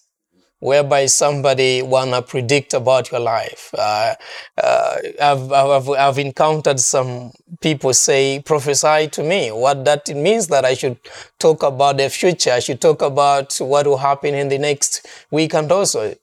whereby 0.60 1.06
somebody 1.06 1.82
wanna 1.82 2.22
predict 2.22 2.72
about 2.74 3.10
your 3.10 3.20
life. 3.20 3.74
Uh, 3.76 4.14
uh, 4.62 4.96
I've, 5.20 5.52
I've, 5.52 5.88
I've 5.90 6.18
encountered 6.18 6.80
some 6.80 7.32
people 7.60 7.92
say 7.92 8.40
prophesy 8.40 9.08
to 9.08 9.22
me. 9.22 9.50
What 9.50 9.84
that 9.84 10.08
means 10.14 10.46
that 10.48 10.64
i 10.64 10.74
should 10.74 10.98
talk 11.38 11.62
about 11.62 11.96
the 11.96 12.08
future. 12.08 12.52
I 12.52 12.60
should 12.60 12.80
talk 12.80 13.02
about 13.02 13.56
what 13.58 13.86
will 13.86 13.98
happen 13.98 14.34
in 14.34 14.48
the 14.48 14.58
next 14.58 15.06
week 15.30 15.54
and 15.54 15.70
also. 15.72 16.14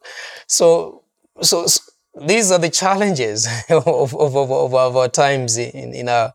So 0.47 1.03
so, 1.41 1.67
so 1.67 1.81
these 2.25 2.51
are 2.51 2.59
the 2.59 2.69
challenges 2.69 3.47
of, 3.69 3.87
of, 3.87 4.35
of, 4.35 4.51
of, 4.51 4.73
our 4.95 5.07
times 5.07 5.57
in, 5.57 5.93
in, 5.93 6.09
our, 6.09 6.33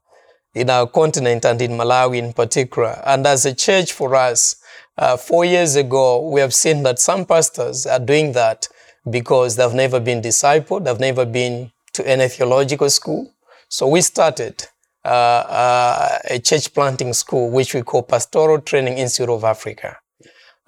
in 0.55 0.71
our 0.71 0.87
continent 0.87 1.45
and 1.45 1.61
in 1.61 1.73
Malawi 1.73 2.19
in 2.19 2.33
particular. 2.33 3.03
And 3.05 3.27
as 3.27 3.47
a 3.47 3.55
church 3.55 3.93
for 3.93 4.15
us, 4.15 4.57
uh, 5.03 5.17
four 5.17 5.45
years 5.45 5.75
ago, 5.75 6.07
we 6.31 6.41
have 6.41 6.55
seen 6.55 6.85
that 6.85 6.99
some 7.01 7.25
pastors 7.25 7.87
are 7.87 7.99
doing 7.99 8.33
that 8.33 8.69
because 9.11 9.57
they've 9.57 9.75
never 9.75 9.99
been 9.99 10.23
discipled, 10.23 10.85
they've 10.85 11.01
never 11.01 11.25
been 11.25 11.73
to 11.93 12.09
any 12.09 12.29
theological 12.29 12.89
school. 12.89 13.29
So 13.69 13.89
we 13.89 14.01
started 14.01 14.65
uh, 15.05 15.09
uh, 15.09 16.19
a 16.31 16.39
church 16.39 16.73
planting 16.73 17.13
school, 17.15 17.51
which 17.51 17.75
we 17.75 17.83
call 17.83 18.05
Pastoral 18.05 18.61
Training 18.61 18.99
Institute 18.99 19.31
of 19.31 19.43
Africa. 19.43 19.99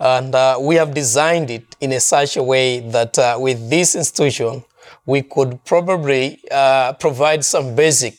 And 0.01 0.35
uh, 0.35 0.59
we 0.61 0.75
have 0.75 0.93
designed 0.95 1.51
it 1.51 1.77
in 1.81 1.93
a 1.93 2.01
such 2.01 2.37
a 2.37 2.43
way 2.43 2.81
that 2.81 3.17
uh, 3.17 3.39
with 3.39 3.71
this 3.71 3.95
institution, 3.95 4.65
we 5.07 5.23
could 5.23 5.65
probably 5.65 6.41
uh, 6.51 6.95
provide 6.95 7.45
some 7.45 7.77
basic 7.77 8.15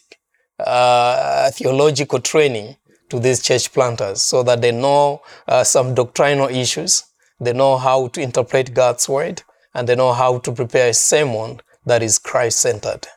theological 0.57 2.21
training 2.21 2.77
to 3.09 3.19
these 3.19 3.41
church 3.41 3.71
planters 3.73 4.21
so 4.21 4.43
that 4.43 4.61
they 4.61 4.71
know 4.71 5.21
uh, 5.47 5.63
some 5.63 5.93
doctrinal 5.93 6.47
issues, 6.47 7.03
they 7.39 7.53
know 7.53 7.77
how 7.77 8.07
to 8.07 8.21
interpret 8.21 8.73
God's 8.73 9.07
word, 9.07 9.43
and 9.73 9.87
they 9.87 9.95
know 9.95 10.13
how 10.13 10.39
to 10.39 10.51
prepare 10.51 10.89
a 10.89 10.93
sermon 10.93 11.61
that 11.85 12.01
is 12.01 12.17
Christ 12.17 12.59
centered. 12.59 13.07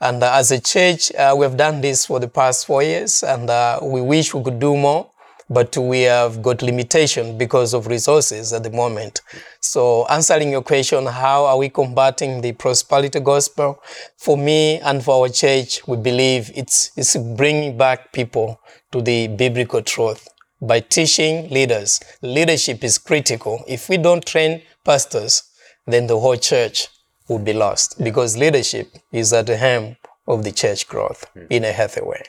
And 0.00 0.22
uh, 0.22 0.32
as 0.34 0.50
a 0.50 0.60
church, 0.60 1.12
uh, 1.14 1.34
we 1.36 1.44
have 1.44 1.56
done 1.56 1.80
this 1.80 2.06
for 2.06 2.20
the 2.20 2.28
past 2.28 2.66
four 2.66 2.82
years, 2.82 3.22
and 3.22 3.48
uh, 3.48 3.80
we 3.82 4.00
wish 4.00 4.34
we 4.34 4.42
could 4.42 4.58
do 4.58 4.76
more 4.76 5.10
but 5.50 5.76
we 5.76 6.02
have 6.02 6.40
got 6.42 6.62
limitation 6.62 7.36
because 7.36 7.74
of 7.74 7.88
resources 7.88 8.52
at 8.52 8.62
the 8.62 8.70
moment. 8.70 9.20
So 9.58 10.06
answering 10.06 10.50
your 10.50 10.62
question, 10.62 11.04
how 11.06 11.44
are 11.44 11.58
we 11.58 11.68
combating 11.68 12.40
the 12.40 12.52
prosperity 12.52 13.18
gospel? 13.18 13.82
For 14.16 14.38
me 14.38 14.78
and 14.78 15.02
for 15.02 15.22
our 15.22 15.28
church, 15.28 15.86
we 15.88 15.96
believe 15.96 16.52
it's, 16.54 16.92
it's 16.96 17.16
bringing 17.16 17.76
back 17.76 18.12
people 18.12 18.60
to 18.92 19.02
the 19.02 19.26
biblical 19.26 19.82
truth 19.82 20.28
by 20.62 20.80
teaching 20.80 21.48
leaders. 21.50 22.00
Leadership 22.22 22.84
is 22.84 22.96
critical. 22.98 23.64
If 23.66 23.88
we 23.88 23.96
don't 23.96 24.24
train 24.24 24.62
pastors, 24.84 25.42
then 25.84 26.06
the 26.06 26.18
whole 26.20 26.36
church 26.36 26.86
would 27.28 27.44
be 27.44 27.52
lost 27.52 28.02
because 28.02 28.36
leadership 28.36 28.88
is 29.12 29.32
at 29.32 29.46
the 29.46 29.56
helm 29.56 29.96
of 30.28 30.44
the 30.44 30.52
church 30.52 30.86
growth 30.86 31.24
hmm. 31.34 31.46
in 31.50 31.64
a 31.64 31.72
healthy 31.72 32.02
way. 32.02 32.22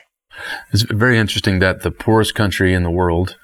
It's 0.72 0.82
very 0.82 1.18
interesting 1.18 1.58
that 1.60 1.82
the 1.82 1.90
poorest 1.90 2.34
country 2.34 2.74
in 2.74 2.82
the 2.82 2.90
world, 2.90 3.36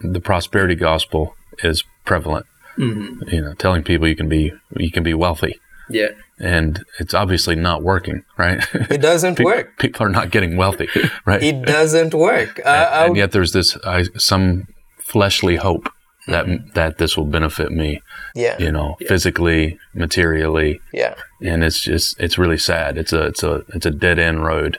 the 0.00 0.20
prosperity 0.20 0.74
gospel 0.74 1.34
is 1.62 1.84
prevalent. 2.04 2.46
Mm-hmm. 2.78 3.28
You 3.28 3.42
know, 3.42 3.54
telling 3.54 3.82
people 3.82 4.08
you 4.08 4.16
can 4.16 4.28
be 4.28 4.52
you 4.76 4.90
can 4.90 5.02
be 5.02 5.14
wealthy. 5.14 5.60
Yeah. 5.90 6.10
And 6.38 6.84
it's 6.98 7.14
obviously 7.14 7.56
not 7.56 7.82
working, 7.82 8.24
right? 8.38 8.64
It 8.74 9.02
doesn't 9.02 9.36
people, 9.36 9.52
work. 9.52 9.78
People 9.78 10.06
are 10.06 10.10
not 10.10 10.30
getting 10.30 10.56
wealthy, 10.56 10.88
right? 11.26 11.42
It 11.42 11.62
doesn't 11.66 12.14
work. 12.14 12.60
and, 12.64 13.08
and, 13.08 13.16
yet 13.16 13.32
there's 13.32 13.52
this 13.52 13.76
uh, 13.76 14.04
some 14.16 14.68
fleshly 14.98 15.56
hope 15.56 15.90
that 16.28 16.46
mm-hmm. 16.46 16.70
that 16.74 16.98
this 16.98 17.16
will 17.16 17.26
benefit 17.26 17.72
me. 17.72 18.00
Yeah. 18.34 18.56
You 18.58 18.72
know, 18.72 18.96
yeah. 19.00 19.08
physically, 19.08 19.78
materially. 19.94 20.80
Yeah. 20.92 21.16
And 21.42 21.64
it's 21.64 21.80
just 21.80 22.18
it's 22.20 22.38
really 22.38 22.58
sad. 22.58 22.96
It's 22.96 23.12
a 23.12 23.26
it's 23.26 23.42
a 23.42 23.64
it's 23.74 23.86
a 23.86 23.90
dead 23.90 24.18
end 24.18 24.44
road 24.44 24.78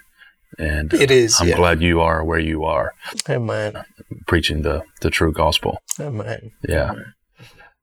and 0.58 0.94
it 0.94 1.12
is. 1.12 1.40
I'm 1.40 1.48
yeah. 1.48 1.56
glad 1.56 1.82
you 1.82 2.02
are 2.02 2.24
where 2.24 2.40
you 2.40 2.64
are. 2.64 2.94
Amen. 3.30 3.84
Preaching 4.28 4.62
the 4.62 4.84
the 5.02 5.10
true 5.10 5.32
gospel. 5.32 5.82
Amen. 6.00 6.52
Yeah. 6.68 6.94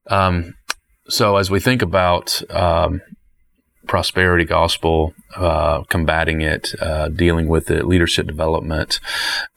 Um, 0.09 0.55
so 1.09 1.37
as 1.37 1.51
we 1.51 1.61
think 1.61 1.83
about 1.83 2.43
um, 2.55 3.01
prosperity 3.87 4.45
gospel, 4.45 5.15
uh, 5.37 5.83
combating 5.85 6.43
it, 6.43 6.75
uh, 6.81 7.09
dealing 7.09 7.49
with 7.49 7.71
it, 7.71 7.87
leadership 7.87 8.27
development, 8.27 9.01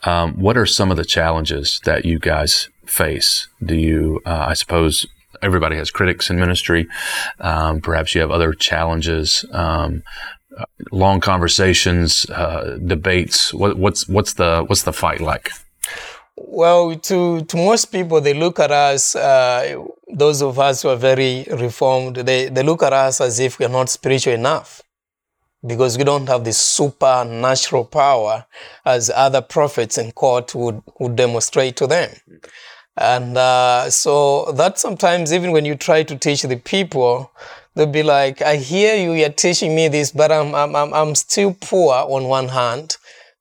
um, 0.04 0.40
what 0.40 0.58
are 0.58 0.66
some 0.66 0.92
of 0.92 0.98
the 0.98 1.06
challenges 1.06 1.80
that 1.84 2.06
you 2.06 2.20
guys 2.20 2.70
face? 2.86 3.48
Do 3.64 3.76
you, 3.76 4.22
uh, 4.26 4.46
I 4.50 4.54
suppose, 4.54 5.06
everybody 5.42 5.76
has 5.76 5.92
critics 5.92 6.30
in 6.30 6.40
ministry. 6.40 6.88
Um, 7.40 7.82
perhaps 7.82 8.16
you 8.16 8.22
have 8.22 8.32
other 8.32 8.54
challenges. 8.54 9.46
Um, 9.52 10.04
long 10.92 11.20
conversations, 11.22 12.26
uh, 12.30 12.78
debates? 12.86 13.54
What, 13.54 13.78
what's 13.78 14.08
what's 14.08 14.34
the 14.34 14.64
what's 14.68 14.84
the 14.84 14.94
fight 14.94 15.22
like? 15.22 15.52
Well, 16.38 16.96
to 16.96 17.42
to 17.46 17.58
most 17.58 17.86
people, 17.92 18.22
they 18.22 18.34
look 18.34 18.60
at 18.60 18.72
us. 18.72 19.16
Uh, 19.16 19.86
those 20.08 20.42
of 20.42 20.60
us 20.60 20.82
who 20.82 20.90
are 20.90 20.96
very 20.98 21.46
reformed, 21.52 22.18
they 22.18 22.50
they 22.50 22.64
look 22.64 22.84
at 22.84 22.94
us 22.94 23.22
as 23.22 23.40
if 23.40 23.60
we 23.60 23.66
are 23.66 23.70
not 23.70 23.90
spiritual 23.90 24.34
enough. 24.34 24.82
because 25.66 25.98
we 25.98 26.04
don't 26.04 26.28
have 26.28 26.44
the 26.44 26.54
supernatural 26.54 27.86
power 27.86 28.46
as 28.86 29.10
other 29.12 29.42
prophets 29.42 29.98
in 29.98 30.12
court 30.12 30.56
would, 30.56 30.82
would 31.00 31.16
demonstrate 31.16 31.76
to 31.78 31.88
them. 31.88 32.10
And 32.98 33.38
uh, 33.38 33.90
so 33.90 34.52
that 34.54 34.78
sometimes, 34.80 35.32
even 35.32 35.52
when 35.52 35.66
you 35.66 35.76
try 35.76 36.04
to 36.04 36.18
teach 36.18 36.42
the 36.42 36.58
people, 36.58 37.32
they'll 37.76 37.88
be 37.88 38.04
like, 38.04 38.42
I 38.42 38.58
hear 38.58 38.96
you, 38.96 39.14
you're 39.14 39.30
teaching 39.30 39.76
me 39.76 39.88
this, 39.88 40.12
but 40.12 40.32
I'm, 40.32 40.54
I'm, 40.56 40.76
I'm, 40.76 40.94
I'm 40.94 41.16
still 41.16 41.56
poor 41.60 41.94
on 41.94 42.26
one 42.26 42.50
hand. 42.50 42.98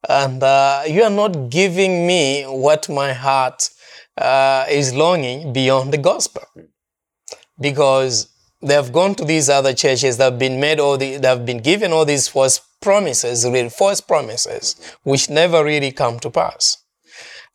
And 0.08 0.42
uh, 0.42 0.82
you 0.86 1.02
are 1.02 1.10
not 1.10 1.50
giving 1.50 2.06
me 2.06 2.44
what 2.44 2.88
my 2.88 3.12
heart 3.12 3.68
uh, 4.16 4.64
is 4.70 4.94
longing 4.94 5.52
beyond 5.52 5.92
the 5.92 5.98
gospel. 5.98 6.42
Because 7.60 8.28
they 8.62 8.74
have 8.74 8.92
gone 8.92 9.14
to 9.16 9.24
these 9.24 9.48
other 9.48 9.74
churches 9.74 10.16
that 10.18 10.32
have 10.32 10.38
been 10.38 10.60
made 10.60 10.80
all 10.80 10.96
the, 10.96 11.16
that 11.16 11.38
have 11.38 11.46
been 11.46 11.60
given 11.60 11.92
all 11.92 12.04
these 12.04 12.28
false 12.28 12.60
promises, 12.80 13.44
really 13.44 13.68
false 13.68 14.00
promises, 14.00 14.76
which 15.02 15.28
never 15.28 15.64
really 15.64 15.92
come 15.92 16.18
to 16.20 16.30
pass. 16.30 16.78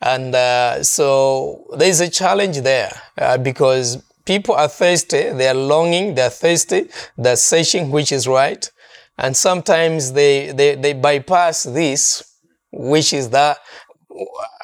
And 0.02 0.36
uh, 0.36 0.84
so 0.84 1.68
there's 1.78 2.00
a 2.00 2.10
challenge 2.10 2.62
there 2.62 2.92
uh, 3.18 3.38
because 3.38 4.04
people 4.26 4.56
are 4.56 4.68
thirsty, 4.68 5.30
they 5.30 5.48
are 5.48 5.54
longing, 5.54 6.16
they're 6.16 6.30
thirsty, 6.30 6.90
they're 7.18 7.36
searching 7.36 7.92
which 7.92 8.12
is 8.12 8.28
right. 8.28 8.70
And 9.18 9.36
sometimes 9.36 10.14
they, 10.14 10.52
they, 10.52 10.76
they 10.76 10.94
bypass 10.94 11.64
this, 11.64 12.38
which 12.72 13.14
is 13.14 13.30
that 13.30 13.58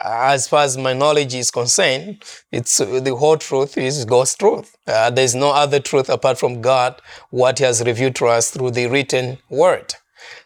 as 0.03 0.47
far 0.47 0.63
as 0.63 0.77
my 0.77 0.93
knowledge 0.93 1.33
is 1.33 1.51
concerned, 1.51 2.23
it's 2.51 2.77
the 2.77 3.15
whole 3.15 3.37
truth 3.37 3.77
is 3.77 4.05
God's 4.05 4.35
truth. 4.35 4.75
Uh, 4.87 5.09
there's 5.09 5.35
no 5.35 5.51
other 5.51 5.79
truth 5.79 6.09
apart 6.09 6.39
from 6.39 6.61
God, 6.61 7.01
what 7.29 7.59
He 7.59 7.65
has 7.65 7.83
revealed 7.83 8.15
to 8.15 8.27
us 8.27 8.51
through 8.51 8.71
the 8.71 8.87
written 8.87 9.37
word. 9.49 9.93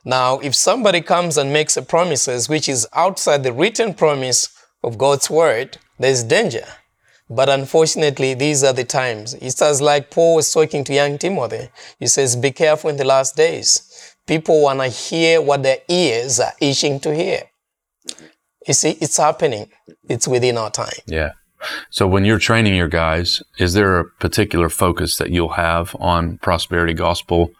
Now, 0.03 0.39
if 0.39 0.55
somebody 0.55 1.01
comes 1.01 1.37
and 1.37 1.51
makes 1.51 1.77
a 1.77 1.81
promises 1.81 2.49
which 2.49 2.69
is 2.69 2.87
outside 2.93 3.43
the 3.43 3.53
written 3.53 3.93
promise 3.93 4.49
of 4.83 4.97
God's 4.97 5.29
word, 5.29 5.77
there's 5.99 6.23
danger. 6.23 6.65
But 7.29 7.49
unfortunately, 7.49 8.35
these 8.35 8.63
are 8.63 8.73
the 8.73 8.83
times. 8.83 9.33
It's 9.35 9.61
as 9.61 9.81
like 9.81 10.11
Paul 10.11 10.35
was 10.35 10.53
talking 10.53 10.83
to 10.83 10.93
young 10.93 11.17
Timothy. 11.17 11.69
He 11.99 12.07
says, 12.07 12.35
Be 12.35 12.51
careful 12.51 12.89
in 12.89 12.97
the 12.97 13.03
last 13.03 13.35
days. 13.35 14.15
People 14.27 14.61
want 14.61 14.79
to 14.79 14.87
hear 14.87 15.41
what 15.41 15.63
their 15.63 15.79
ears 15.87 16.39
are 16.39 16.53
itching 16.61 16.99
to 17.01 17.15
hear. 17.15 17.43
You 18.67 18.73
see, 18.73 18.91
it's 19.01 19.17
happening. 19.17 19.69
It's 20.07 20.27
within 20.27 20.57
our 20.57 20.71
time. 20.71 20.99
Yeah. 21.07 21.31
So 21.89 22.07
when 22.07 22.25
you're 22.25 22.39
training 22.39 22.75
your 22.75 22.87
guys, 22.87 23.41
is 23.57 23.73
there 23.73 23.99
a 23.99 24.05
particular 24.05 24.69
focus 24.69 25.17
that 25.17 25.31
you'll 25.31 25.53
have 25.53 25.95
on 25.99 26.37
prosperity 26.39 26.93
gospel? 26.93 27.51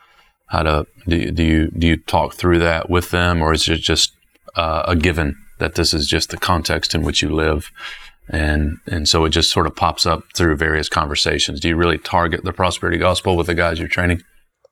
How 0.47 0.63
to 0.63 0.87
do 1.07 1.15
you 1.15 1.31
do 1.31 1.43
you, 1.43 1.71
do 1.71 1.87
you 1.87 1.97
talk 1.97 2.35
through 2.35 2.59
that 2.59 2.89
with 2.89 3.09
them, 3.09 3.41
or 3.41 3.53
is 3.53 3.67
it 3.67 3.77
just 3.77 4.15
uh, 4.55 4.83
a 4.87 4.95
given 4.95 5.37
that 5.57 5.75
this 5.75 5.93
is 5.93 6.07
just 6.07 6.29
the 6.29 6.37
context 6.37 6.93
in 6.93 7.01
which 7.01 7.21
you 7.21 7.29
live, 7.29 7.71
and 8.29 8.77
and 8.87 9.07
so 9.07 9.25
it 9.25 9.29
just 9.29 9.51
sort 9.51 9.67
of 9.67 9.75
pops 9.75 10.05
up 10.05 10.23
through 10.35 10.55
various 10.55 10.89
conversations? 10.89 11.59
Do 11.59 11.67
you 11.67 11.75
really 11.75 11.97
target 11.97 12.43
the 12.43 12.53
prosperity 12.53 12.97
gospel 12.97 13.37
with 13.37 13.47
the 13.47 13.55
guys 13.55 13.79
you're 13.79 13.87
training? 13.87 14.21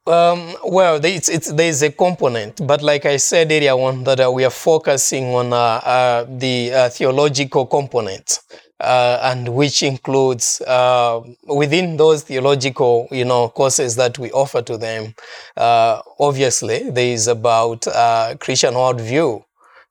Um, 0.05 0.53
well, 0.65 1.03
it's, 1.03 1.29
it's, 1.29 1.53
there's 1.53 1.81
a 1.81 1.89
component, 1.89 2.67
but 2.67 2.81
like 2.81 3.05
I 3.05 3.15
said 3.15 3.49
earlier 3.49 3.71
on, 3.71 4.03
that 4.03 4.19
uh, 4.19 4.29
we 4.29 4.43
are 4.43 4.49
focusing 4.49 5.33
on 5.33 5.53
uh, 5.53 5.55
uh, 5.55 6.25
the 6.27 6.73
uh, 6.73 6.89
theological 6.89 7.65
component, 7.65 8.41
uh, 8.81 9.19
and 9.23 9.55
which 9.55 9.81
includes 9.81 10.59
uh, 10.67 11.21
within 11.47 11.95
those 11.95 12.23
theological, 12.23 13.07
you 13.11 13.23
know, 13.23 13.47
courses 13.47 13.95
that 13.95 14.19
we 14.19 14.29
offer 14.31 14.61
to 14.63 14.77
them. 14.77 15.15
obviously, 15.55 16.89
there 16.89 17.13
is 17.13 17.29
about 17.29 17.83
Christian 18.41 18.73
worldview, 18.73 19.41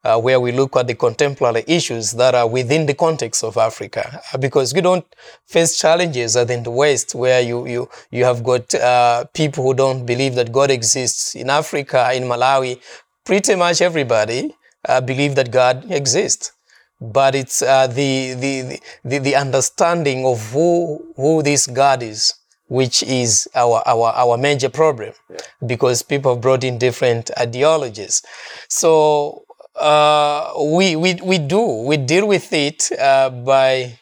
uh, 0.05 0.21
where 0.21 0.41
we 0.41 0.53
look 0.53 0.77
at 0.77 0.87
the 0.87 0.95
contemporary 0.95 1.65
issues 1.67 2.13
that 2.13 2.35
are 2.35 2.49
within 2.49 2.87
the 2.87 2.95
context 2.95 3.45
of 3.45 3.57
Africa, 3.57 4.21
uh, 4.33 4.39
because 4.39 4.73
you 4.75 4.83
don't 4.83 5.05
face 5.47 5.79
challenges 5.79 6.37
as 6.37 6.51
in 6.51 6.63
the 6.63 6.71
West, 6.71 7.15
where 7.15 7.41
you 7.41 7.67
you 7.67 7.89
you 8.11 8.25
have 8.25 8.43
got 8.43 8.75
uh, 8.75 9.25
people 9.33 9.65
who 9.65 9.75
don't 9.75 10.05
believe 10.05 10.35
that 10.35 10.53
God 10.53 10.71
exists 10.71 11.35
in 11.35 11.51
Africa, 11.51 12.11
in 12.15 12.25
Malawi. 12.25 12.81
Pretty 13.25 13.55
much 13.55 13.81
everybody 13.81 14.55
uh, 14.89 15.01
believe 15.01 15.37
that 15.37 15.53
God 15.53 15.91
exists, 15.91 16.53
but 17.01 17.35
it's 17.35 17.63
uh, 17.63 17.87
the, 17.87 18.35
the 18.35 18.81
the 19.05 19.19
the 19.19 19.37
understanding 19.37 20.27
of 20.27 20.51
who 20.51 21.07
who 21.17 21.43
this 21.43 21.67
God 21.67 22.03
is 22.03 22.35
which 22.73 23.03
is 23.03 23.47
our, 23.55 23.83
our, 23.87 24.15
our 24.15 24.39
major 24.39 24.71
problem 24.71 25.13
yeah. 25.29 25.37
because 25.67 26.03
people 26.03 26.33
have 26.33 26.41
brought 26.41 26.65
in 26.65 26.79
different 26.79 27.31
ideologies. 27.39 28.23
So 28.67 29.45
uh, 29.83 30.53
we, 30.77 30.97
we, 30.97 31.15
we 31.23 31.39
do. 31.39 31.63
We 31.87 31.97
deal 31.97 32.27
with 32.29 32.53
it 32.53 32.91
uh, 32.99 33.31
by 33.31 33.99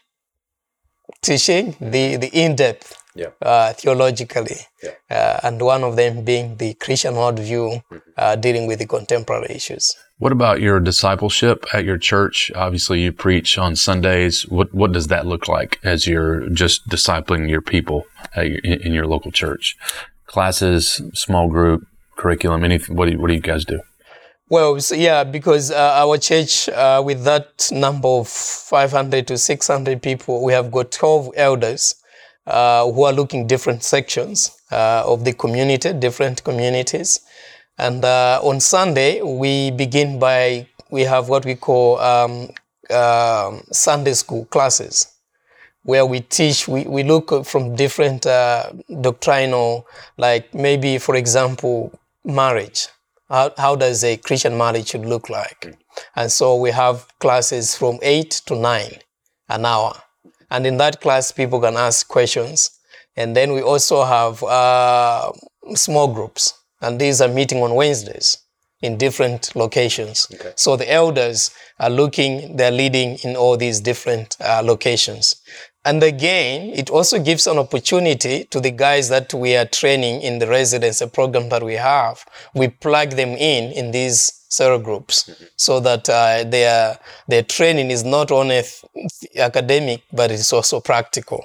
teaching 1.23 1.77
the, 1.81 2.17
the 2.17 2.29
in 2.33 2.57
depth 2.57 2.97
yeah. 3.15 3.31
uh, 3.43 3.73
theologically, 3.73 4.57
yeah. 4.83 4.91
Uh, 5.11 5.41
and 5.43 5.61
one 5.61 5.83
of 5.83 5.97
them 5.97 6.25
being 6.25 6.57
the 6.57 6.75
Christian 6.75 7.15
worldview 7.15 7.83
mm-hmm. 7.83 7.97
Uh, 8.17 8.37
dealing 8.37 8.67
with 8.67 8.79
the 8.79 8.87
contemporary 8.87 9.55
issues. 9.55 9.97
What 10.19 10.31
about 10.31 10.61
your 10.61 10.79
discipleship 10.79 11.65
at 11.73 11.87
your 11.87 11.97
church? 11.97 12.53
Obviously, 12.55 13.01
you 13.01 13.13
preach 13.13 13.57
on 13.57 13.77
Sundays. 13.77 14.47
What 14.47 14.75
what 14.75 14.93
does 14.93 15.07
that 15.07 15.27
look 15.27 15.49
like 15.49 15.81
as 15.83 16.07
you're 16.07 16.49
just 16.51 16.87
discipling 16.89 17.49
your 17.49 17.63
people 17.63 18.05
your, 18.37 18.59
in 18.59 18.93
your 18.93 19.07
local 19.07 19.33
church? 19.33 19.77
Classes, 20.27 21.01
small 21.15 21.49
group, 21.49 21.87
curriculum. 22.17 22.63
Anything? 22.63 22.95
What 22.95 23.07
do 23.07 23.13
you, 23.13 23.19
what 23.21 23.29
do 23.29 23.35
you 23.35 23.41
guys 23.41 23.65
do? 23.65 23.81
Well, 24.51 24.81
so 24.81 24.97
yeah, 24.97 25.23
because 25.23 25.71
uh, 25.71 25.95
our 25.95 26.19
church, 26.19 26.69
uh, 26.69 27.01
with 27.07 27.23
that 27.23 27.71
number 27.71 28.09
of 28.09 28.27
500 28.27 29.29
to 29.29 29.39
600 29.39 30.03
people, 30.03 30.43
we 30.43 30.53
have 30.53 30.73
got 30.73 30.91
12 30.91 31.31
elders 31.37 31.95
uh, 32.49 32.85
who 32.91 33.05
are 33.05 33.13
looking 33.13 33.47
different 33.47 33.85
sections 33.85 34.61
uh, 34.73 35.05
of 35.07 35.25
the 35.25 35.35
community, 35.35 35.93
different 35.93 36.43
communities. 36.43 37.21
And 37.79 38.05
uh, 38.05 38.41
on 38.43 38.59
Sunday, 38.59 39.23
we 39.23 39.71
begin 39.71 40.19
by, 40.19 40.67
we 40.91 41.03
have 41.03 41.29
what 41.29 41.45
we 41.45 41.55
call 41.55 42.01
um, 42.01 42.49
um 42.91 43.63
Sunday 43.71 44.15
school 44.15 44.47
classes, 44.47 45.13
where 45.85 46.05
we 46.05 46.23
teach, 46.23 46.67
we, 46.67 46.83
we 46.89 47.05
look 47.05 47.47
from 47.47 47.77
different 47.77 48.27
uh, 48.27 48.73
doctrinal, 49.01 49.87
like 50.19 50.53
maybe, 50.53 50.99
for 50.99 51.15
example, 51.15 51.93
marriage 52.25 52.89
how, 53.31 53.53
how 53.57 53.77
does 53.77 54.03
a 54.05 54.17
Christian 54.17 54.59
marriage 54.59 54.89
should 54.89 55.07
look 55.07 55.31
like. 55.31 55.77
And 56.17 56.31
so 56.31 56.57
we 56.57 56.71
have 56.73 57.07
classes 57.19 57.77
from 57.77 57.99
8 58.03 58.31
to 58.47 58.57
9 58.57 58.91
an 59.49 59.65
hour. 59.65 59.95
And 60.51 60.67
in 60.67 60.77
that 60.79 61.01
class, 61.01 61.31
people 61.33 61.61
can 61.61 61.77
ask 61.77 62.07
questions. 62.09 62.71
And 63.17 63.37
then 63.37 63.53
we 63.53 63.63
also 63.63 64.05
have 64.05 64.43
uh, 64.43 65.33
small 65.75 66.13
groups. 66.13 66.55
And 66.81 67.01
these 67.01 67.21
are 67.21 67.29
meeting 67.29 67.63
on 67.63 67.75
Wednesdays 67.75 68.39
in 68.83 68.97
different 68.97 69.55
locations. 69.55 70.27
Okay. 70.33 70.53
So 70.57 70.77
the 70.77 70.91
elders 70.91 71.51
are 71.79 71.91
looking, 71.91 72.57
they're 72.57 72.71
leading 72.71 73.19
in 73.23 73.37
all 73.37 73.57
these 73.57 73.81
different 73.81 74.37
uh, 74.41 74.63
locations. 74.65 75.37
And 75.85 76.03
again, 76.03 76.71
it 76.75 76.91
also 76.91 77.19
gives 77.19 77.47
an 77.47 77.57
opportunity 77.57 78.45
to 78.45 78.61
the 78.61 78.71
guys 78.71 79.09
that 79.09 79.33
we 79.33 79.57
are 79.57 79.65
training 79.65 80.21
in 80.21 80.39
the 80.39 80.47
residency 80.47 81.07
program 81.07 81.49
that 81.49 81.63
we 81.63 81.75
have. 81.75 82.25
We 82.55 82.69
plug 82.69 83.13
them 83.13 83.31
in 83.31 83.73
in 83.73 83.91
these 83.91 84.31
cell 84.51 84.79
groups 84.79 85.25
mm-hmm. 85.25 85.45
so 85.57 85.81
that 85.81 86.09
uh, 86.09 86.45
their 86.45 86.99
their 87.29 87.43
training 87.43 87.91
is 87.91 88.05
not 88.05 88.31
only 88.31 88.63
academic 89.37 90.03
but 90.13 90.31
it's 90.31 90.53
also 90.53 90.81
practical. 90.81 91.45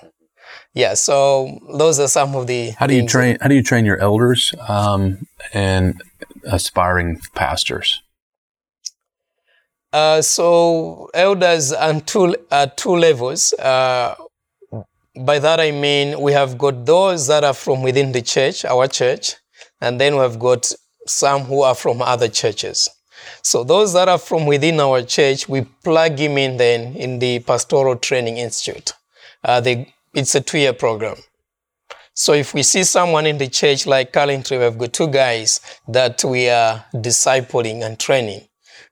Yeah, 0.73 0.95
so 0.95 1.57
those 1.77 1.99
are 2.01 2.09
some 2.09 2.35
of 2.35 2.47
the. 2.47 2.71
How 2.71 2.87
do 2.87 2.95
you 2.95 3.07
train? 3.07 3.37
How 3.39 3.47
do 3.47 3.55
you 3.55 3.63
train 3.63 3.85
your 3.85 3.97
elders 3.99 4.53
um, 4.67 5.25
and 5.53 6.01
aspiring 6.43 7.21
pastors? 7.33 8.03
Uh, 9.93 10.21
so 10.21 11.09
elders 11.13 11.71
are 11.71 12.01
two, 12.01 12.35
uh, 12.51 12.67
two 12.75 12.97
levels. 12.97 13.53
Uh, 13.53 14.13
by 15.17 15.39
that 15.39 15.59
I 15.59 15.71
mean 15.71 16.19
we 16.19 16.31
have 16.33 16.57
got 16.57 16.85
those 16.85 17.27
that 17.27 17.43
are 17.43 17.53
from 17.53 17.81
within 17.81 18.11
the 18.11 18.21
church, 18.21 18.65
our 18.65 18.87
church, 18.87 19.35
and 19.81 19.99
then 19.99 20.15
we 20.15 20.21
have 20.21 20.39
got 20.39 20.71
some 21.07 21.43
who 21.43 21.61
are 21.61 21.75
from 21.75 22.01
other 22.01 22.27
churches. 22.27 22.89
So 23.41 23.63
those 23.63 23.93
that 23.93 24.09
are 24.09 24.17
from 24.17 24.45
within 24.45 24.79
our 24.79 25.01
church, 25.01 25.47
we 25.47 25.61
plug 25.61 26.17
him 26.17 26.37
in 26.37 26.57
then 26.57 26.95
in 26.95 27.19
the 27.19 27.39
Pastoral 27.39 27.95
Training 27.95 28.37
Institute. 28.37 28.93
Uh, 29.43 29.61
they, 29.61 29.93
it's 30.13 30.35
a 30.35 30.41
two-year 30.41 30.73
program. 30.73 31.17
So 32.13 32.33
if 32.33 32.53
we 32.53 32.63
see 32.63 32.83
someone 32.83 33.25
in 33.25 33.37
the 33.37 33.47
church, 33.47 33.85
like 33.85 34.13
currently 34.13 34.57
we've 34.57 34.77
got 34.77 34.93
two 34.93 35.09
guys 35.09 35.59
that 35.87 36.23
we 36.23 36.49
are 36.49 36.85
discipling 36.93 37.85
and 37.85 37.99
training. 37.99 38.47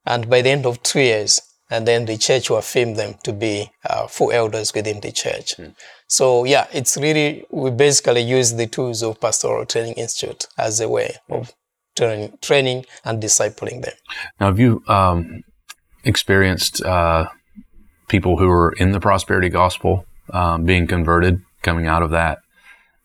And 0.06 0.30
by 0.30 0.42
the 0.42 0.50
end 0.50 0.66
of 0.66 0.84
two 0.84 1.00
years, 1.00 1.42
and 1.70 1.88
then 1.88 2.06
the 2.06 2.18
church 2.18 2.50
will 2.50 2.58
affirm 2.58 2.96
them 2.96 3.16
to 3.24 3.34
be 3.34 3.72
uh, 3.90 4.08
full 4.08 4.32
elders 4.32 4.74
within 4.74 5.00
the 5.00 5.12
church. 5.12 5.56
Mm. 5.58 5.74
So 6.14 6.44
yeah, 6.44 6.68
it's 6.72 6.96
really 6.96 7.44
we 7.50 7.72
basically 7.72 8.22
use 8.22 8.54
the 8.54 8.68
tools 8.68 9.02
of 9.02 9.20
Pastoral 9.20 9.66
Training 9.66 9.96
Institute 9.96 10.46
as 10.60 10.80
a 10.80 10.88
way 10.88 11.16
of 11.28 11.52
training, 11.96 12.38
training 12.40 12.86
and 13.04 13.20
discipling 13.20 13.82
them. 13.82 13.96
Now, 14.40 14.46
have 14.46 14.60
you 14.60 14.84
um, 14.88 15.42
experienced 16.04 16.84
uh, 16.84 17.30
people 18.10 18.38
who 18.38 18.48
are 18.48 18.74
in 18.74 18.92
the 18.92 19.00
prosperity 19.00 19.50
gospel 19.50 20.06
um, 20.30 20.66
being 20.66 20.86
converted, 20.86 21.42
coming 21.64 21.88
out 21.88 22.04
of 22.04 22.12
that? 22.12 22.43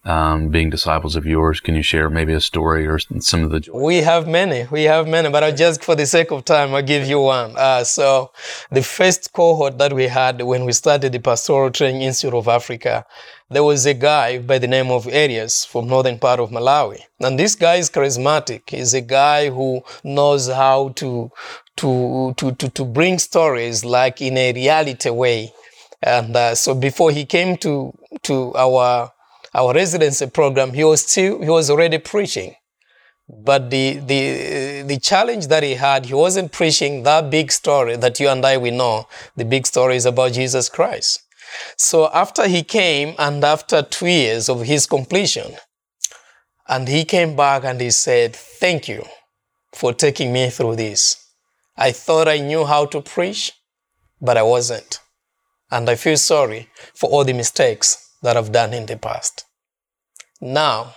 Um, 0.09 0.49
being 0.49 0.71
disciples 0.71 1.15
of 1.15 1.27
yours, 1.27 1.59
can 1.59 1.75
you 1.75 1.83
share 1.83 2.09
maybe 2.09 2.33
a 2.33 2.41
story 2.41 2.87
or 2.87 2.97
some 2.97 3.43
of 3.43 3.51
the? 3.51 3.59
Joy? 3.59 3.79
We 3.79 3.97
have 3.97 4.27
many. 4.27 4.65
We 4.71 4.85
have 4.85 5.07
many, 5.07 5.29
but 5.29 5.43
I 5.43 5.51
just 5.51 5.83
for 5.83 5.93
the 5.93 6.07
sake 6.07 6.31
of 6.31 6.45
time, 6.45 6.73
I'll 6.73 6.81
give 6.81 7.05
you 7.05 7.19
one. 7.19 7.53
Uh, 7.55 7.83
so, 7.83 8.31
the 8.71 8.81
first 8.81 9.33
cohort 9.33 9.77
that 9.77 9.93
we 9.93 10.07
had 10.07 10.41
when 10.41 10.65
we 10.65 10.71
started 10.71 11.11
the 11.11 11.19
Pastoral 11.19 11.69
Training 11.69 12.01
Institute 12.01 12.33
of 12.33 12.47
Africa, 12.47 13.05
there 13.51 13.63
was 13.63 13.85
a 13.85 13.93
guy 13.93 14.39
by 14.39 14.57
the 14.57 14.67
name 14.67 14.89
of 14.89 15.05
Arias 15.05 15.63
from 15.63 15.87
northern 15.87 16.17
part 16.17 16.39
of 16.39 16.49
Malawi, 16.49 17.01
and 17.19 17.37
this 17.37 17.53
guy 17.53 17.75
is 17.75 17.91
charismatic. 17.91 18.67
He's 18.67 18.95
a 18.95 19.01
guy 19.01 19.51
who 19.51 19.83
knows 20.03 20.47
how 20.47 20.89
to 20.95 21.31
to 21.75 22.33
to 22.37 22.51
to, 22.53 22.69
to 22.69 22.83
bring 22.83 23.19
stories 23.19 23.85
like 23.85 24.21
in 24.23 24.37
a 24.37 24.53
reality 24.53 25.11
way. 25.11 25.53
And 26.01 26.35
uh, 26.35 26.55
so, 26.55 26.73
before 26.73 27.11
he 27.11 27.25
came 27.25 27.57
to 27.57 27.93
to 28.23 28.55
our 28.55 29.11
our 29.53 29.73
residency 29.73 30.27
program, 30.27 30.73
he 30.73 30.83
was 30.83 31.01
still 31.01 31.41
he 31.41 31.49
was 31.49 31.69
already 31.69 31.97
preaching. 31.97 32.55
But 33.27 33.69
the 33.69 33.99
the 33.99 34.83
the 34.83 34.99
challenge 34.99 35.47
that 35.47 35.63
he 35.63 35.75
had, 35.75 36.07
he 36.07 36.13
wasn't 36.13 36.51
preaching 36.51 37.03
that 37.03 37.29
big 37.29 37.51
story 37.51 37.95
that 37.97 38.19
you 38.19 38.27
and 38.29 38.45
I 38.45 38.57
we 38.57 38.71
know. 38.71 39.07
The 39.35 39.45
big 39.45 39.67
story 39.67 39.95
is 39.95 40.05
about 40.05 40.33
Jesus 40.33 40.69
Christ. 40.69 41.21
So 41.77 42.09
after 42.13 42.47
he 42.47 42.63
came 42.63 43.15
and 43.17 43.43
after 43.43 43.81
two 43.81 44.07
years 44.07 44.49
of 44.49 44.61
his 44.61 44.85
completion, 44.85 45.55
and 46.67 46.87
he 46.87 47.03
came 47.03 47.35
back 47.35 47.63
and 47.65 47.81
he 47.81 47.91
said, 47.91 48.35
Thank 48.35 48.87
you 48.87 49.03
for 49.73 49.93
taking 49.93 50.31
me 50.31 50.49
through 50.49 50.75
this. 50.75 51.17
I 51.75 51.91
thought 51.91 52.27
I 52.27 52.39
knew 52.39 52.65
how 52.65 52.85
to 52.87 53.01
preach, 53.01 53.53
but 54.21 54.37
I 54.37 54.43
wasn't. 54.43 54.99
And 55.71 55.89
I 55.89 55.95
feel 55.95 56.17
sorry 56.17 56.69
for 56.93 57.09
all 57.09 57.23
the 57.23 57.33
mistakes 57.33 58.08
that 58.21 58.37
I've 58.37 58.51
done 58.51 58.73
in 58.73 58.85
the 58.85 58.97
past. 58.97 59.45
Now, 60.41 60.95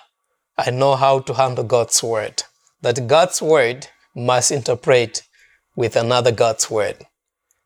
I 0.57 0.71
know 0.71 0.97
how 0.97 1.21
to 1.21 1.35
handle 1.35 1.65
God's 1.65 2.03
word. 2.03 2.43
That 2.83 3.07
God's 3.07 3.41
word 3.41 3.89
must 4.15 4.51
interpret 4.51 5.23
with 5.77 5.97
another 5.97 6.33
God's 6.33 6.71
word. 6.71 7.07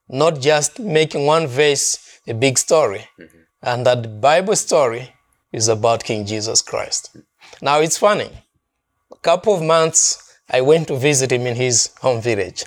Not 0.09 0.41
just 0.41 0.79
making 0.79 1.27
one 1.27 1.47
verse 1.47 2.21
a 2.27 2.35
big 2.35 2.59
story. 2.59 3.07
Mm-hmm. 3.19 3.39
And 3.63 3.87
that 3.87 4.03
the 4.03 4.09
Bible 4.09 4.57
story 4.57 5.13
is 5.53 5.69
about 5.69 6.05
King 6.05 6.27
Jesus 6.27 6.63
Christ. 6.63 7.17
Now 7.61 7.81
it's 7.81 7.99
funny. 7.99 8.31
A 9.13 9.17
couple 9.17 9.55
of 9.55 9.63
months 9.63 10.39
I 10.51 10.61
went 10.61 10.89
to 10.89 10.97
visit 10.97 11.33
him 11.33 11.47
in 11.47 11.57
his 11.57 11.91
home 12.01 12.21
village. 12.21 12.65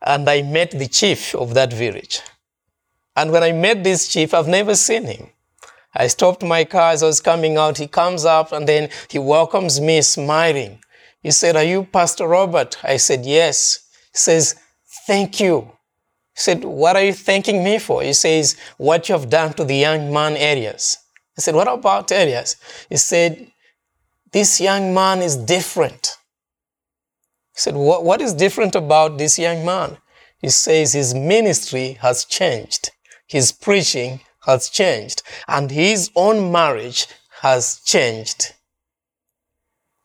And 0.00 0.28
I 0.28 0.42
met 0.42 0.70
the 0.70 0.88
chief 0.88 1.34
of 1.34 1.54
that 1.54 1.72
village. 1.72 2.20
And 3.14 3.30
when 3.30 3.42
I 3.42 3.52
met 3.52 3.84
this 3.84 4.08
chief, 4.08 4.32
I've 4.32 4.48
never 4.48 4.74
seen 4.74 5.04
him. 5.04 5.28
I 5.94 6.06
stopped 6.06 6.42
my 6.42 6.64
car 6.64 6.92
as 6.92 7.02
I 7.02 7.06
was 7.06 7.20
coming 7.20 7.56
out. 7.56 7.78
He 7.78 7.86
comes 7.86 8.24
up 8.24 8.52
and 8.52 8.66
then 8.66 8.88
he 9.10 9.18
welcomes 9.18 9.80
me 9.80 10.00
smiling. 10.02 10.80
He 11.22 11.30
said, 11.30 11.56
Are 11.56 11.64
you 11.64 11.84
Pastor 11.84 12.26
Robert? 12.26 12.78
I 12.82 12.96
said, 12.96 13.24
Yes. 13.24 13.88
He 14.12 14.18
says, 14.18 14.56
Thank 15.06 15.40
you. 15.40 15.70
He 16.34 16.40
said, 16.40 16.64
What 16.64 16.96
are 16.96 17.04
you 17.04 17.12
thanking 17.12 17.62
me 17.62 17.78
for? 17.78 18.02
He 18.02 18.12
says, 18.12 18.56
What 18.78 19.08
you 19.08 19.14
have 19.14 19.28
done 19.28 19.52
to 19.54 19.64
the 19.64 19.76
young 19.76 20.12
man 20.12 20.32
Arias. 20.32 20.96
I 21.36 21.40
said, 21.40 21.54
What 21.54 21.68
about 21.68 22.10
Arias? 22.10 22.56
He 22.88 22.96
said, 22.96 23.46
This 24.32 24.60
young 24.60 24.94
man 24.94 25.20
is 25.20 25.36
different. 25.36 26.16
He 27.54 27.60
said, 27.60 27.74
what, 27.74 28.02
what 28.02 28.22
is 28.22 28.32
different 28.32 28.74
about 28.74 29.18
this 29.18 29.38
young 29.38 29.64
man? 29.64 29.98
He 30.38 30.48
says 30.48 30.94
his 30.94 31.14
ministry 31.14 31.98
has 32.00 32.24
changed. 32.24 32.90
His 33.26 33.52
preaching 33.52 34.20
has 34.44 34.68
changed 34.68 35.22
and 35.48 35.70
his 35.70 36.10
own 36.14 36.52
marriage 36.52 37.06
has 37.40 37.80
changed. 37.84 38.54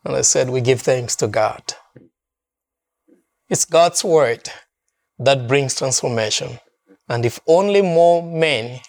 And 0.04 0.16
I 0.16 0.22
said, 0.22 0.50
We 0.50 0.62
give 0.62 0.82
thanks 0.82 1.16
to 1.18 1.28
God. 1.28 1.62
It's 3.50 3.66
God's 3.66 4.04
word 4.04 4.50
that 5.20 5.48
brings 5.48 5.76
transformation. 5.76 6.60
And 7.10 7.26
if 7.26 7.40
only 7.48 7.82
more 7.82 8.22
men 8.22 8.82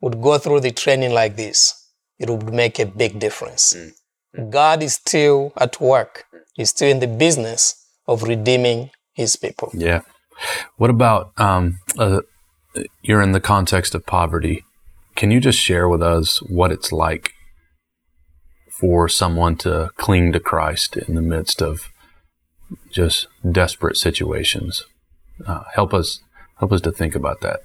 would 0.00 0.20
go 0.20 0.38
through 0.38 0.60
the 0.60 0.70
training 0.70 1.12
like 1.12 1.36
this, 1.36 1.88
it 2.18 2.28
would 2.28 2.52
make 2.52 2.78
a 2.78 2.86
big 2.86 3.18
difference. 3.18 3.74
Mm. 3.74 4.50
God 4.50 4.82
is 4.82 4.94
still 4.94 5.52
at 5.56 5.80
work, 5.80 6.24
He's 6.54 6.70
still 6.70 6.90
in 6.90 7.00
the 7.00 7.06
business 7.06 7.86
of 8.06 8.22
redeeming 8.22 8.90
His 9.12 9.36
people. 9.36 9.70
Yeah. 9.72 10.02
What 10.76 10.90
about 10.90 11.32
um, 11.38 11.78
uh, 11.98 12.20
you're 13.02 13.22
in 13.22 13.32
the 13.32 13.40
context 13.40 13.94
of 13.94 14.04
poverty? 14.04 14.64
Can 15.14 15.30
you 15.30 15.40
just 15.40 15.58
share 15.58 15.88
with 15.88 16.02
us 16.02 16.38
what 16.42 16.72
it's 16.72 16.92
like 16.92 17.32
for 18.80 19.08
someone 19.08 19.56
to 19.56 19.90
cling 19.96 20.32
to 20.32 20.40
Christ 20.40 20.96
in 20.96 21.14
the 21.14 21.22
midst 21.22 21.62
of 21.62 21.88
just 22.90 23.28
desperate 23.50 23.96
situations? 23.96 24.84
Uh, 25.46 25.62
help 25.74 25.94
us 25.94 26.20
help 26.58 26.72
us 26.72 26.80
to 26.82 26.92
think 26.92 27.14
about 27.14 27.40
that. 27.40 27.60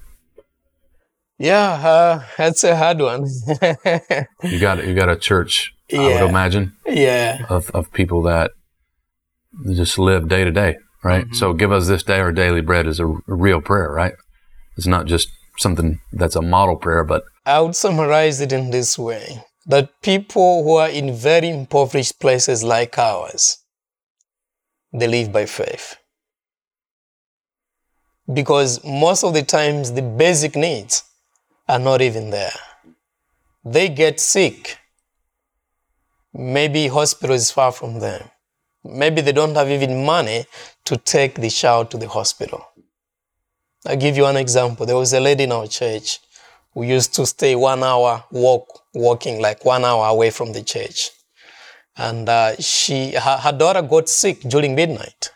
Yeah, 1.38 1.70
uh, 1.72 2.24
that's 2.36 2.64
a 2.64 2.76
hard 2.76 3.00
one. 3.00 3.26
you 4.42 4.60
got 4.60 4.86
you 4.86 4.94
got 4.94 5.08
a 5.08 5.16
church, 5.16 5.72
yeah. 5.88 6.00
I 6.00 6.22
would 6.22 6.30
imagine. 6.30 6.74
Yeah. 6.86 7.46
Of 7.48 7.70
of 7.70 7.92
people 7.92 8.22
that 8.22 8.52
just 9.72 9.98
live 9.98 10.28
day 10.28 10.44
to 10.44 10.50
day, 10.50 10.76
right? 11.02 11.24
Mm-hmm. 11.24 11.34
So 11.34 11.52
give 11.54 11.72
us 11.72 11.88
this 11.88 12.02
day 12.02 12.20
our 12.20 12.32
daily 12.32 12.60
bread 12.60 12.86
is 12.86 13.00
a, 13.00 13.06
a 13.06 13.18
real 13.26 13.60
prayer, 13.60 13.90
right? 13.90 14.12
It's 14.76 14.86
not 14.86 15.06
just 15.06 15.28
something 15.58 16.00
that's 16.12 16.36
a 16.36 16.42
model 16.42 16.76
prayer, 16.76 17.04
but 17.04 17.24
I 17.46 17.60
would 17.60 17.76
summarize 17.76 18.40
it 18.40 18.52
in 18.52 18.70
this 18.70 18.98
way 18.98 19.42
that 19.66 20.00
people 20.02 20.64
who 20.64 20.74
are 20.76 20.88
in 20.88 21.14
very 21.14 21.48
impoverished 21.48 22.18
places 22.20 22.64
like 22.64 22.98
ours, 22.98 23.58
they 24.92 25.06
live 25.06 25.32
by 25.32 25.46
faith. 25.46 25.96
Because 28.32 28.82
most 28.84 29.24
of 29.24 29.34
the 29.34 29.42
times 29.42 29.92
the 29.92 30.02
basic 30.02 30.54
needs 30.56 31.04
are 31.68 31.78
not 31.78 32.00
even 32.00 32.30
there. 32.30 32.58
They 33.64 33.88
get 33.88 34.20
sick. 34.20 34.78
Maybe 36.32 36.88
hospital 36.88 37.34
is 37.34 37.50
far 37.50 37.72
from 37.72 38.00
them. 38.00 38.30
Maybe 38.84 39.20
they 39.20 39.32
don't 39.32 39.54
have 39.56 39.70
even 39.70 40.04
money 40.04 40.46
to 40.84 40.96
take 40.96 41.34
the 41.34 41.50
child 41.50 41.90
to 41.90 41.98
the 41.98 42.08
hospital. 42.08 42.64
I'll 43.86 43.96
give 43.96 44.16
you 44.16 44.26
an 44.26 44.36
example. 44.36 44.84
There 44.84 44.96
was 44.96 45.12
a 45.14 45.20
lady 45.20 45.44
in 45.44 45.52
our 45.52 45.66
church 45.66 46.20
who 46.74 46.82
used 46.82 47.14
to 47.14 47.24
stay 47.24 47.54
one 47.54 47.82
hour 47.82 48.24
walk 48.30 48.82
walking 48.92 49.40
like 49.40 49.64
one 49.64 49.84
hour 49.84 50.06
away 50.08 50.30
from 50.30 50.52
the 50.52 50.62
church. 50.62 51.10
And 51.96 52.28
uh, 52.28 52.56
she 52.56 53.12
her, 53.12 53.38
her 53.38 53.52
daughter 53.52 53.82
got 53.82 54.08
sick 54.08 54.40
during 54.40 54.74
midnight. 54.74 55.30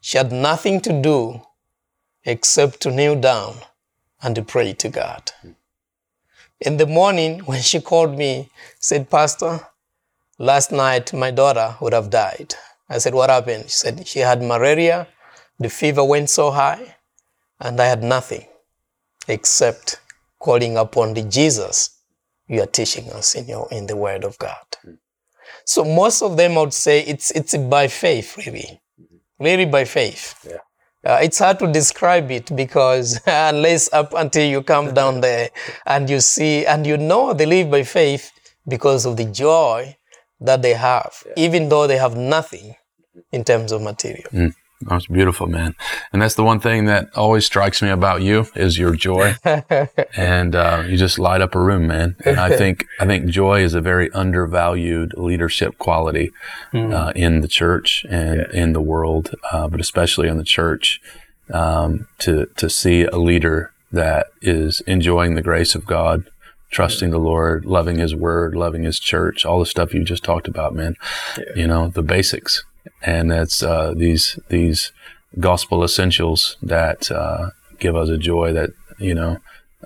She 0.00 0.18
had 0.18 0.32
nothing 0.32 0.80
to 0.80 1.00
do 1.00 1.42
except 2.24 2.80
to 2.80 2.90
kneel 2.90 3.20
down 3.20 3.54
and 4.20 4.34
to 4.34 4.42
pray 4.42 4.72
to 4.72 4.88
god. 4.88 5.30
In 6.60 6.76
the 6.76 6.86
morning 6.86 7.40
when 7.46 7.62
she 7.62 7.80
called 7.80 8.18
me 8.18 8.50
said 8.80 9.10
pastor 9.10 9.60
last 10.38 10.72
night 10.72 11.12
my 11.12 11.30
daughter 11.30 11.76
would 11.80 11.92
have 11.92 12.10
died. 12.10 12.56
I 12.88 12.98
said 12.98 13.14
what 13.14 13.30
happened? 13.30 13.64
She 13.64 13.70
said 13.70 14.08
she 14.08 14.18
had 14.18 14.42
malaria. 14.42 15.06
The 15.60 15.70
fever 15.70 16.02
went 16.02 16.28
so 16.28 16.50
high 16.50 16.96
and 17.62 17.80
i 17.80 17.86
had 17.86 18.02
nothing 18.02 18.46
except 19.28 20.00
calling 20.38 20.76
upon 20.76 21.14
the 21.14 21.22
Jesus 21.22 21.98
you 22.48 22.60
are 22.60 22.66
teaching 22.66 23.10
us 23.12 23.34
in 23.34 23.46
your 23.46 23.66
in 23.70 23.86
the 23.86 23.96
Word 23.96 24.24
of 24.24 24.36
God. 24.38 24.66
Mm. 24.84 24.98
So 25.64 25.84
most 25.84 26.22
of 26.22 26.36
them 26.36 26.58
I 26.58 26.60
would 26.60 26.74
say 26.74 27.00
it's 27.00 27.30
it's 27.30 27.56
by 27.56 27.88
faith, 27.88 28.36
really, 28.36 28.80
mm-hmm. 29.00 29.44
really 29.44 29.64
by 29.64 29.84
faith. 29.84 30.46
Yeah. 30.48 30.58
Uh, 31.04 31.18
it's 31.20 31.38
hard 31.38 31.58
to 31.58 31.66
describe 31.72 32.30
it 32.30 32.54
because 32.54 33.20
unless 33.26 33.92
up 33.92 34.12
until 34.14 34.48
you 34.48 34.62
come 34.62 34.92
down 35.00 35.20
there 35.20 35.50
and 35.86 36.10
you 36.10 36.20
see 36.20 36.66
and 36.66 36.86
you 36.86 36.96
know 36.96 37.32
they 37.32 37.46
live 37.46 37.70
by 37.70 37.84
faith 37.84 38.30
because 38.68 39.06
of 39.06 39.16
the 39.16 39.24
joy 39.24 39.96
that 40.40 40.60
they 40.62 40.74
have, 40.74 41.22
yeah. 41.26 41.32
even 41.36 41.68
though 41.68 41.86
they 41.86 41.96
have 41.96 42.16
nothing 42.16 42.74
in 43.30 43.44
terms 43.44 43.72
of 43.72 43.80
material. 43.80 44.28
Mm. 44.32 44.54
That's 44.88 45.06
beautiful, 45.06 45.46
man. 45.46 45.74
And 46.12 46.20
that's 46.20 46.34
the 46.34 46.44
one 46.44 46.60
thing 46.60 46.86
that 46.86 47.16
always 47.16 47.46
strikes 47.46 47.82
me 47.82 47.90
about 47.90 48.22
you 48.22 48.46
is 48.54 48.78
your 48.78 48.94
joy, 48.94 49.34
and 50.16 50.54
uh, 50.54 50.84
you 50.86 50.96
just 50.96 51.18
light 51.18 51.40
up 51.40 51.54
a 51.54 51.60
room, 51.60 51.86
man. 51.86 52.16
And 52.24 52.38
I 52.38 52.56
think 52.56 52.86
I 53.00 53.06
think 53.06 53.26
joy 53.26 53.62
is 53.62 53.74
a 53.74 53.80
very 53.80 54.10
undervalued 54.12 55.14
leadership 55.16 55.78
quality 55.78 56.32
mm. 56.72 56.92
uh, 56.92 57.12
in 57.14 57.40
the 57.40 57.48
church 57.48 58.04
and 58.08 58.40
yeah. 58.40 58.62
in 58.62 58.72
the 58.72 58.80
world, 58.80 59.34
uh, 59.50 59.68
but 59.68 59.80
especially 59.80 60.28
in 60.28 60.36
the 60.36 60.44
church. 60.44 61.00
Um, 61.52 62.06
to 62.20 62.46
to 62.56 62.70
see 62.70 63.02
a 63.02 63.18
leader 63.18 63.72
that 63.90 64.28
is 64.40 64.80
enjoying 64.86 65.34
the 65.34 65.42
grace 65.42 65.74
of 65.74 65.84
God, 65.84 66.30
trusting 66.70 67.10
the 67.10 67.18
Lord, 67.18 67.66
loving 67.66 67.98
His 67.98 68.14
Word, 68.14 68.54
loving 68.54 68.84
His 68.84 68.98
church, 68.98 69.44
all 69.44 69.58
the 69.58 69.66
stuff 69.66 69.92
you 69.92 70.02
just 70.02 70.24
talked 70.24 70.48
about, 70.48 70.74
man. 70.74 70.96
Yeah. 71.36 71.44
You 71.56 71.66
know 71.66 71.88
the 71.88 72.02
basics 72.02 72.64
and 73.02 73.32
it's 73.32 73.62
uh, 73.62 73.94
these 73.96 74.38
these 74.48 74.92
gospel 75.38 75.82
essentials 75.82 76.56
that 76.62 77.10
uh, 77.10 77.50
give 77.78 77.96
us 77.96 78.08
a 78.08 78.18
joy 78.18 78.52
that 78.52 78.70
you 78.98 79.14
know 79.14 79.38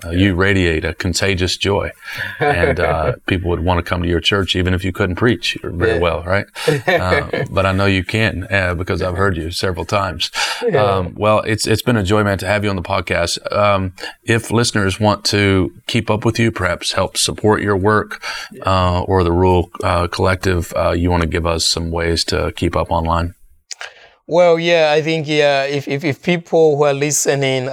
uh, 0.03 0.11
you 0.11 0.35
radiate 0.35 0.85
a 0.85 0.93
contagious 0.93 1.57
joy, 1.57 1.91
and 2.39 2.79
uh, 2.79 3.13
people 3.27 3.49
would 3.49 3.61
want 3.61 3.77
to 3.77 3.83
come 3.83 4.01
to 4.03 4.07
your 4.07 4.19
church 4.19 4.55
even 4.55 4.73
if 4.73 4.83
you 4.83 4.91
couldn't 4.91 5.15
preach 5.15 5.57
very 5.63 5.93
yeah. 5.93 5.99
well, 5.99 6.23
right? 6.23 6.45
Uh, 6.87 7.45
but 7.49 7.65
I 7.65 7.71
know 7.71 7.85
you 7.85 8.03
can 8.03 8.47
uh, 8.51 8.75
because 8.75 9.01
I've 9.01 9.17
heard 9.17 9.37
you 9.37 9.51
several 9.51 9.85
times. 9.85 10.31
Yeah. 10.63 10.83
Um, 10.83 11.15
well, 11.15 11.39
it's 11.41 11.65
it's 11.65 11.81
been 11.81 11.97
a 11.97 12.03
joy, 12.03 12.23
man, 12.23 12.37
to 12.39 12.47
have 12.47 12.63
you 12.63 12.69
on 12.69 12.75
the 12.75 12.81
podcast. 12.81 13.39
Um, 13.51 13.93
if 14.23 14.51
listeners 14.51 14.99
want 14.99 15.25
to 15.25 15.73
keep 15.87 16.09
up 16.09 16.25
with 16.25 16.37
you, 16.39 16.51
perhaps 16.51 16.91
help 16.91 17.17
support 17.17 17.61
your 17.61 17.77
work 17.77 18.23
uh, 18.65 19.01
or 19.01 19.23
the 19.23 19.31
Rural 19.31 19.71
uh, 19.83 20.07
Collective, 20.07 20.73
you 20.95 21.09
want 21.09 21.23
to 21.23 21.29
give 21.29 21.45
us 21.45 21.65
some 21.65 21.91
ways 21.91 22.23
to 22.25 22.51
keep 22.55 22.75
up 22.75 22.91
online. 22.91 23.33
Well, 24.27 24.59
yeah, 24.59 24.91
I 24.91 25.01
think 25.01 25.27
yeah, 25.27 25.63
if 25.63 25.87
if, 25.87 26.03
if 26.03 26.21
people 26.21 26.75
who 26.75 26.83
are 26.83 26.93
listening 26.93 27.69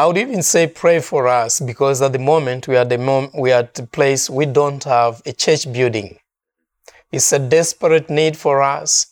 I 0.00 0.06
would 0.06 0.16
even 0.16 0.42
say 0.42 0.66
pray 0.66 1.00
for 1.00 1.28
us 1.28 1.60
because 1.60 2.00
at 2.00 2.14
the 2.14 2.18
moment 2.18 2.66
we 2.66 2.74
are 2.74 2.86
the 2.86 2.96
mom, 2.96 3.28
we 3.34 3.52
are 3.52 3.58
at 3.58 3.74
the 3.74 3.86
place 3.86 4.30
we 4.30 4.46
don't 4.46 4.82
have 4.84 5.20
a 5.26 5.32
church 5.34 5.70
building. 5.70 6.18
It's 7.12 7.34
a 7.34 7.38
desperate 7.38 8.08
need 8.08 8.34
for 8.34 8.62
us. 8.62 9.08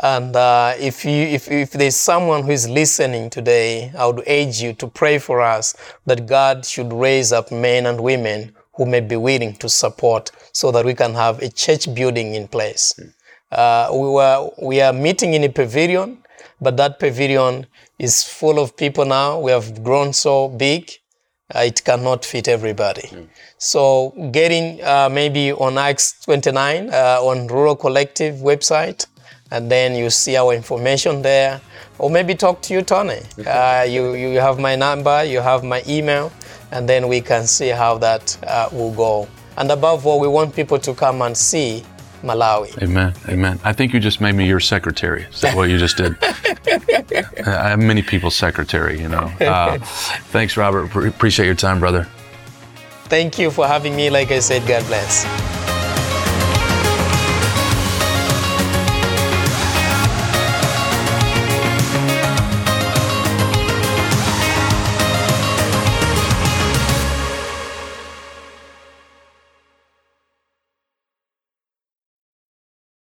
And 0.00 0.36
uh, 0.36 0.74
if 0.78 1.04
you 1.04 1.24
if, 1.38 1.50
if 1.50 1.72
there's 1.72 1.96
someone 1.96 2.44
who 2.44 2.52
is 2.52 2.68
listening 2.68 3.30
today, 3.30 3.90
I 3.98 4.06
would 4.06 4.22
urge 4.28 4.62
you 4.62 4.74
to 4.74 4.86
pray 4.86 5.18
for 5.18 5.40
us 5.40 5.74
that 6.06 6.28
God 6.28 6.64
should 6.64 6.92
raise 6.92 7.32
up 7.32 7.50
men 7.50 7.86
and 7.86 8.00
women 8.00 8.54
who 8.74 8.86
may 8.86 9.00
be 9.00 9.16
willing 9.16 9.56
to 9.56 9.68
support 9.68 10.30
so 10.52 10.70
that 10.70 10.84
we 10.84 10.94
can 10.94 11.14
have 11.14 11.42
a 11.42 11.48
church 11.48 11.92
building 11.96 12.36
in 12.36 12.46
place. 12.46 12.94
Uh, 13.50 13.88
we 13.90 14.08
were 14.08 14.50
we 14.62 14.80
are 14.80 14.92
meeting 14.92 15.34
in 15.34 15.42
a 15.42 15.48
pavilion, 15.48 16.22
but 16.60 16.76
that 16.76 17.00
pavilion 17.00 17.66
is 17.98 18.22
full 18.22 18.58
of 18.58 18.76
people 18.76 19.04
now. 19.04 19.38
We 19.40 19.50
have 19.50 19.82
grown 19.82 20.12
so 20.12 20.48
big, 20.48 20.90
uh, 21.54 21.60
it 21.60 21.82
cannot 21.84 22.24
fit 22.24 22.48
everybody. 22.48 23.08
Mm. 23.08 23.28
So 23.58 24.30
getting 24.32 24.82
uh, 24.84 25.08
maybe 25.10 25.52
on 25.52 25.78
Acts 25.78 26.20
29 26.24 26.90
uh, 26.90 27.18
on 27.22 27.46
Rural 27.46 27.74
Collective 27.74 28.36
website, 28.36 29.06
and 29.50 29.70
then 29.70 29.94
you 29.94 30.10
see 30.10 30.36
our 30.36 30.52
information 30.54 31.22
there. 31.22 31.60
Or 31.98 32.10
maybe 32.10 32.34
talk 32.34 32.62
to 32.62 32.74
you, 32.74 32.82
Tony. 32.82 33.20
Uh, 33.44 33.84
you, 33.88 34.14
you 34.14 34.38
have 34.38 34.60
my 34.60 34.76
number, 34.76 35.24
you 35.24 35.40
have 35.40 35.64
my 35.64 35.82
email, 35.88 36.30
and 36.70 36.88
then 36.88 37.08
we 37.08 37.20
can 37.20 37.46
see 37.46 37.68
how 37.68 37.98
that 37.98 38.36
uh, 38.46 38.68
will 38.70 38.92
go. 38.92 39.26
And 39.56 39.70
above 39.72 40.06
all, 40.06 40.20
we 40.20 40.28
want 40.28 40.54
people 40.54 40.78
to 40.78 40.94
come 40.94 41.22
and 41.22 41.36
see 41.36 41.82
Malawi. 42.22 42.80
Amen. 42.82 43.14
Amen. 43.28 43.60
I 43.64 43.72
think 43.72 43.92
you 43.92 44.00
just 44.00 44.20
made 44.20 44.34
me 44.34 44.46
your 44.46 44.60
secretary. 44.60 45.24
Is 45.24 45.40
that 45.40 45.56
what 45.56 45.70
you 45.70 45.78
just 45.78 45.96
did? 45.96 46.16
I 47.46 47.70
have 47.70 47.78
many 47.78 48.02
people's 48.02 48.36
secretary, 48.36 49.00
you 49.00 49.08
know. 49.08 49.32
Uh, 49.40 49.78
thanks, 50.32 50.56
Robert. 50.56 50.94
Appreciate 51.06 51.46
your 51.46 51.54
time, 51.54 51.80
brother. 51.80 52.06
Thank 53.04 53.38
you 53.38 53.50
for 53.50 53.66
having 53.66 53.96
me. 53.96 54.10
Like 54.10 54.30
I 54.30 54.40
said, 54.40 54.66
God 54.66 54.84
bless. 54.86 55.67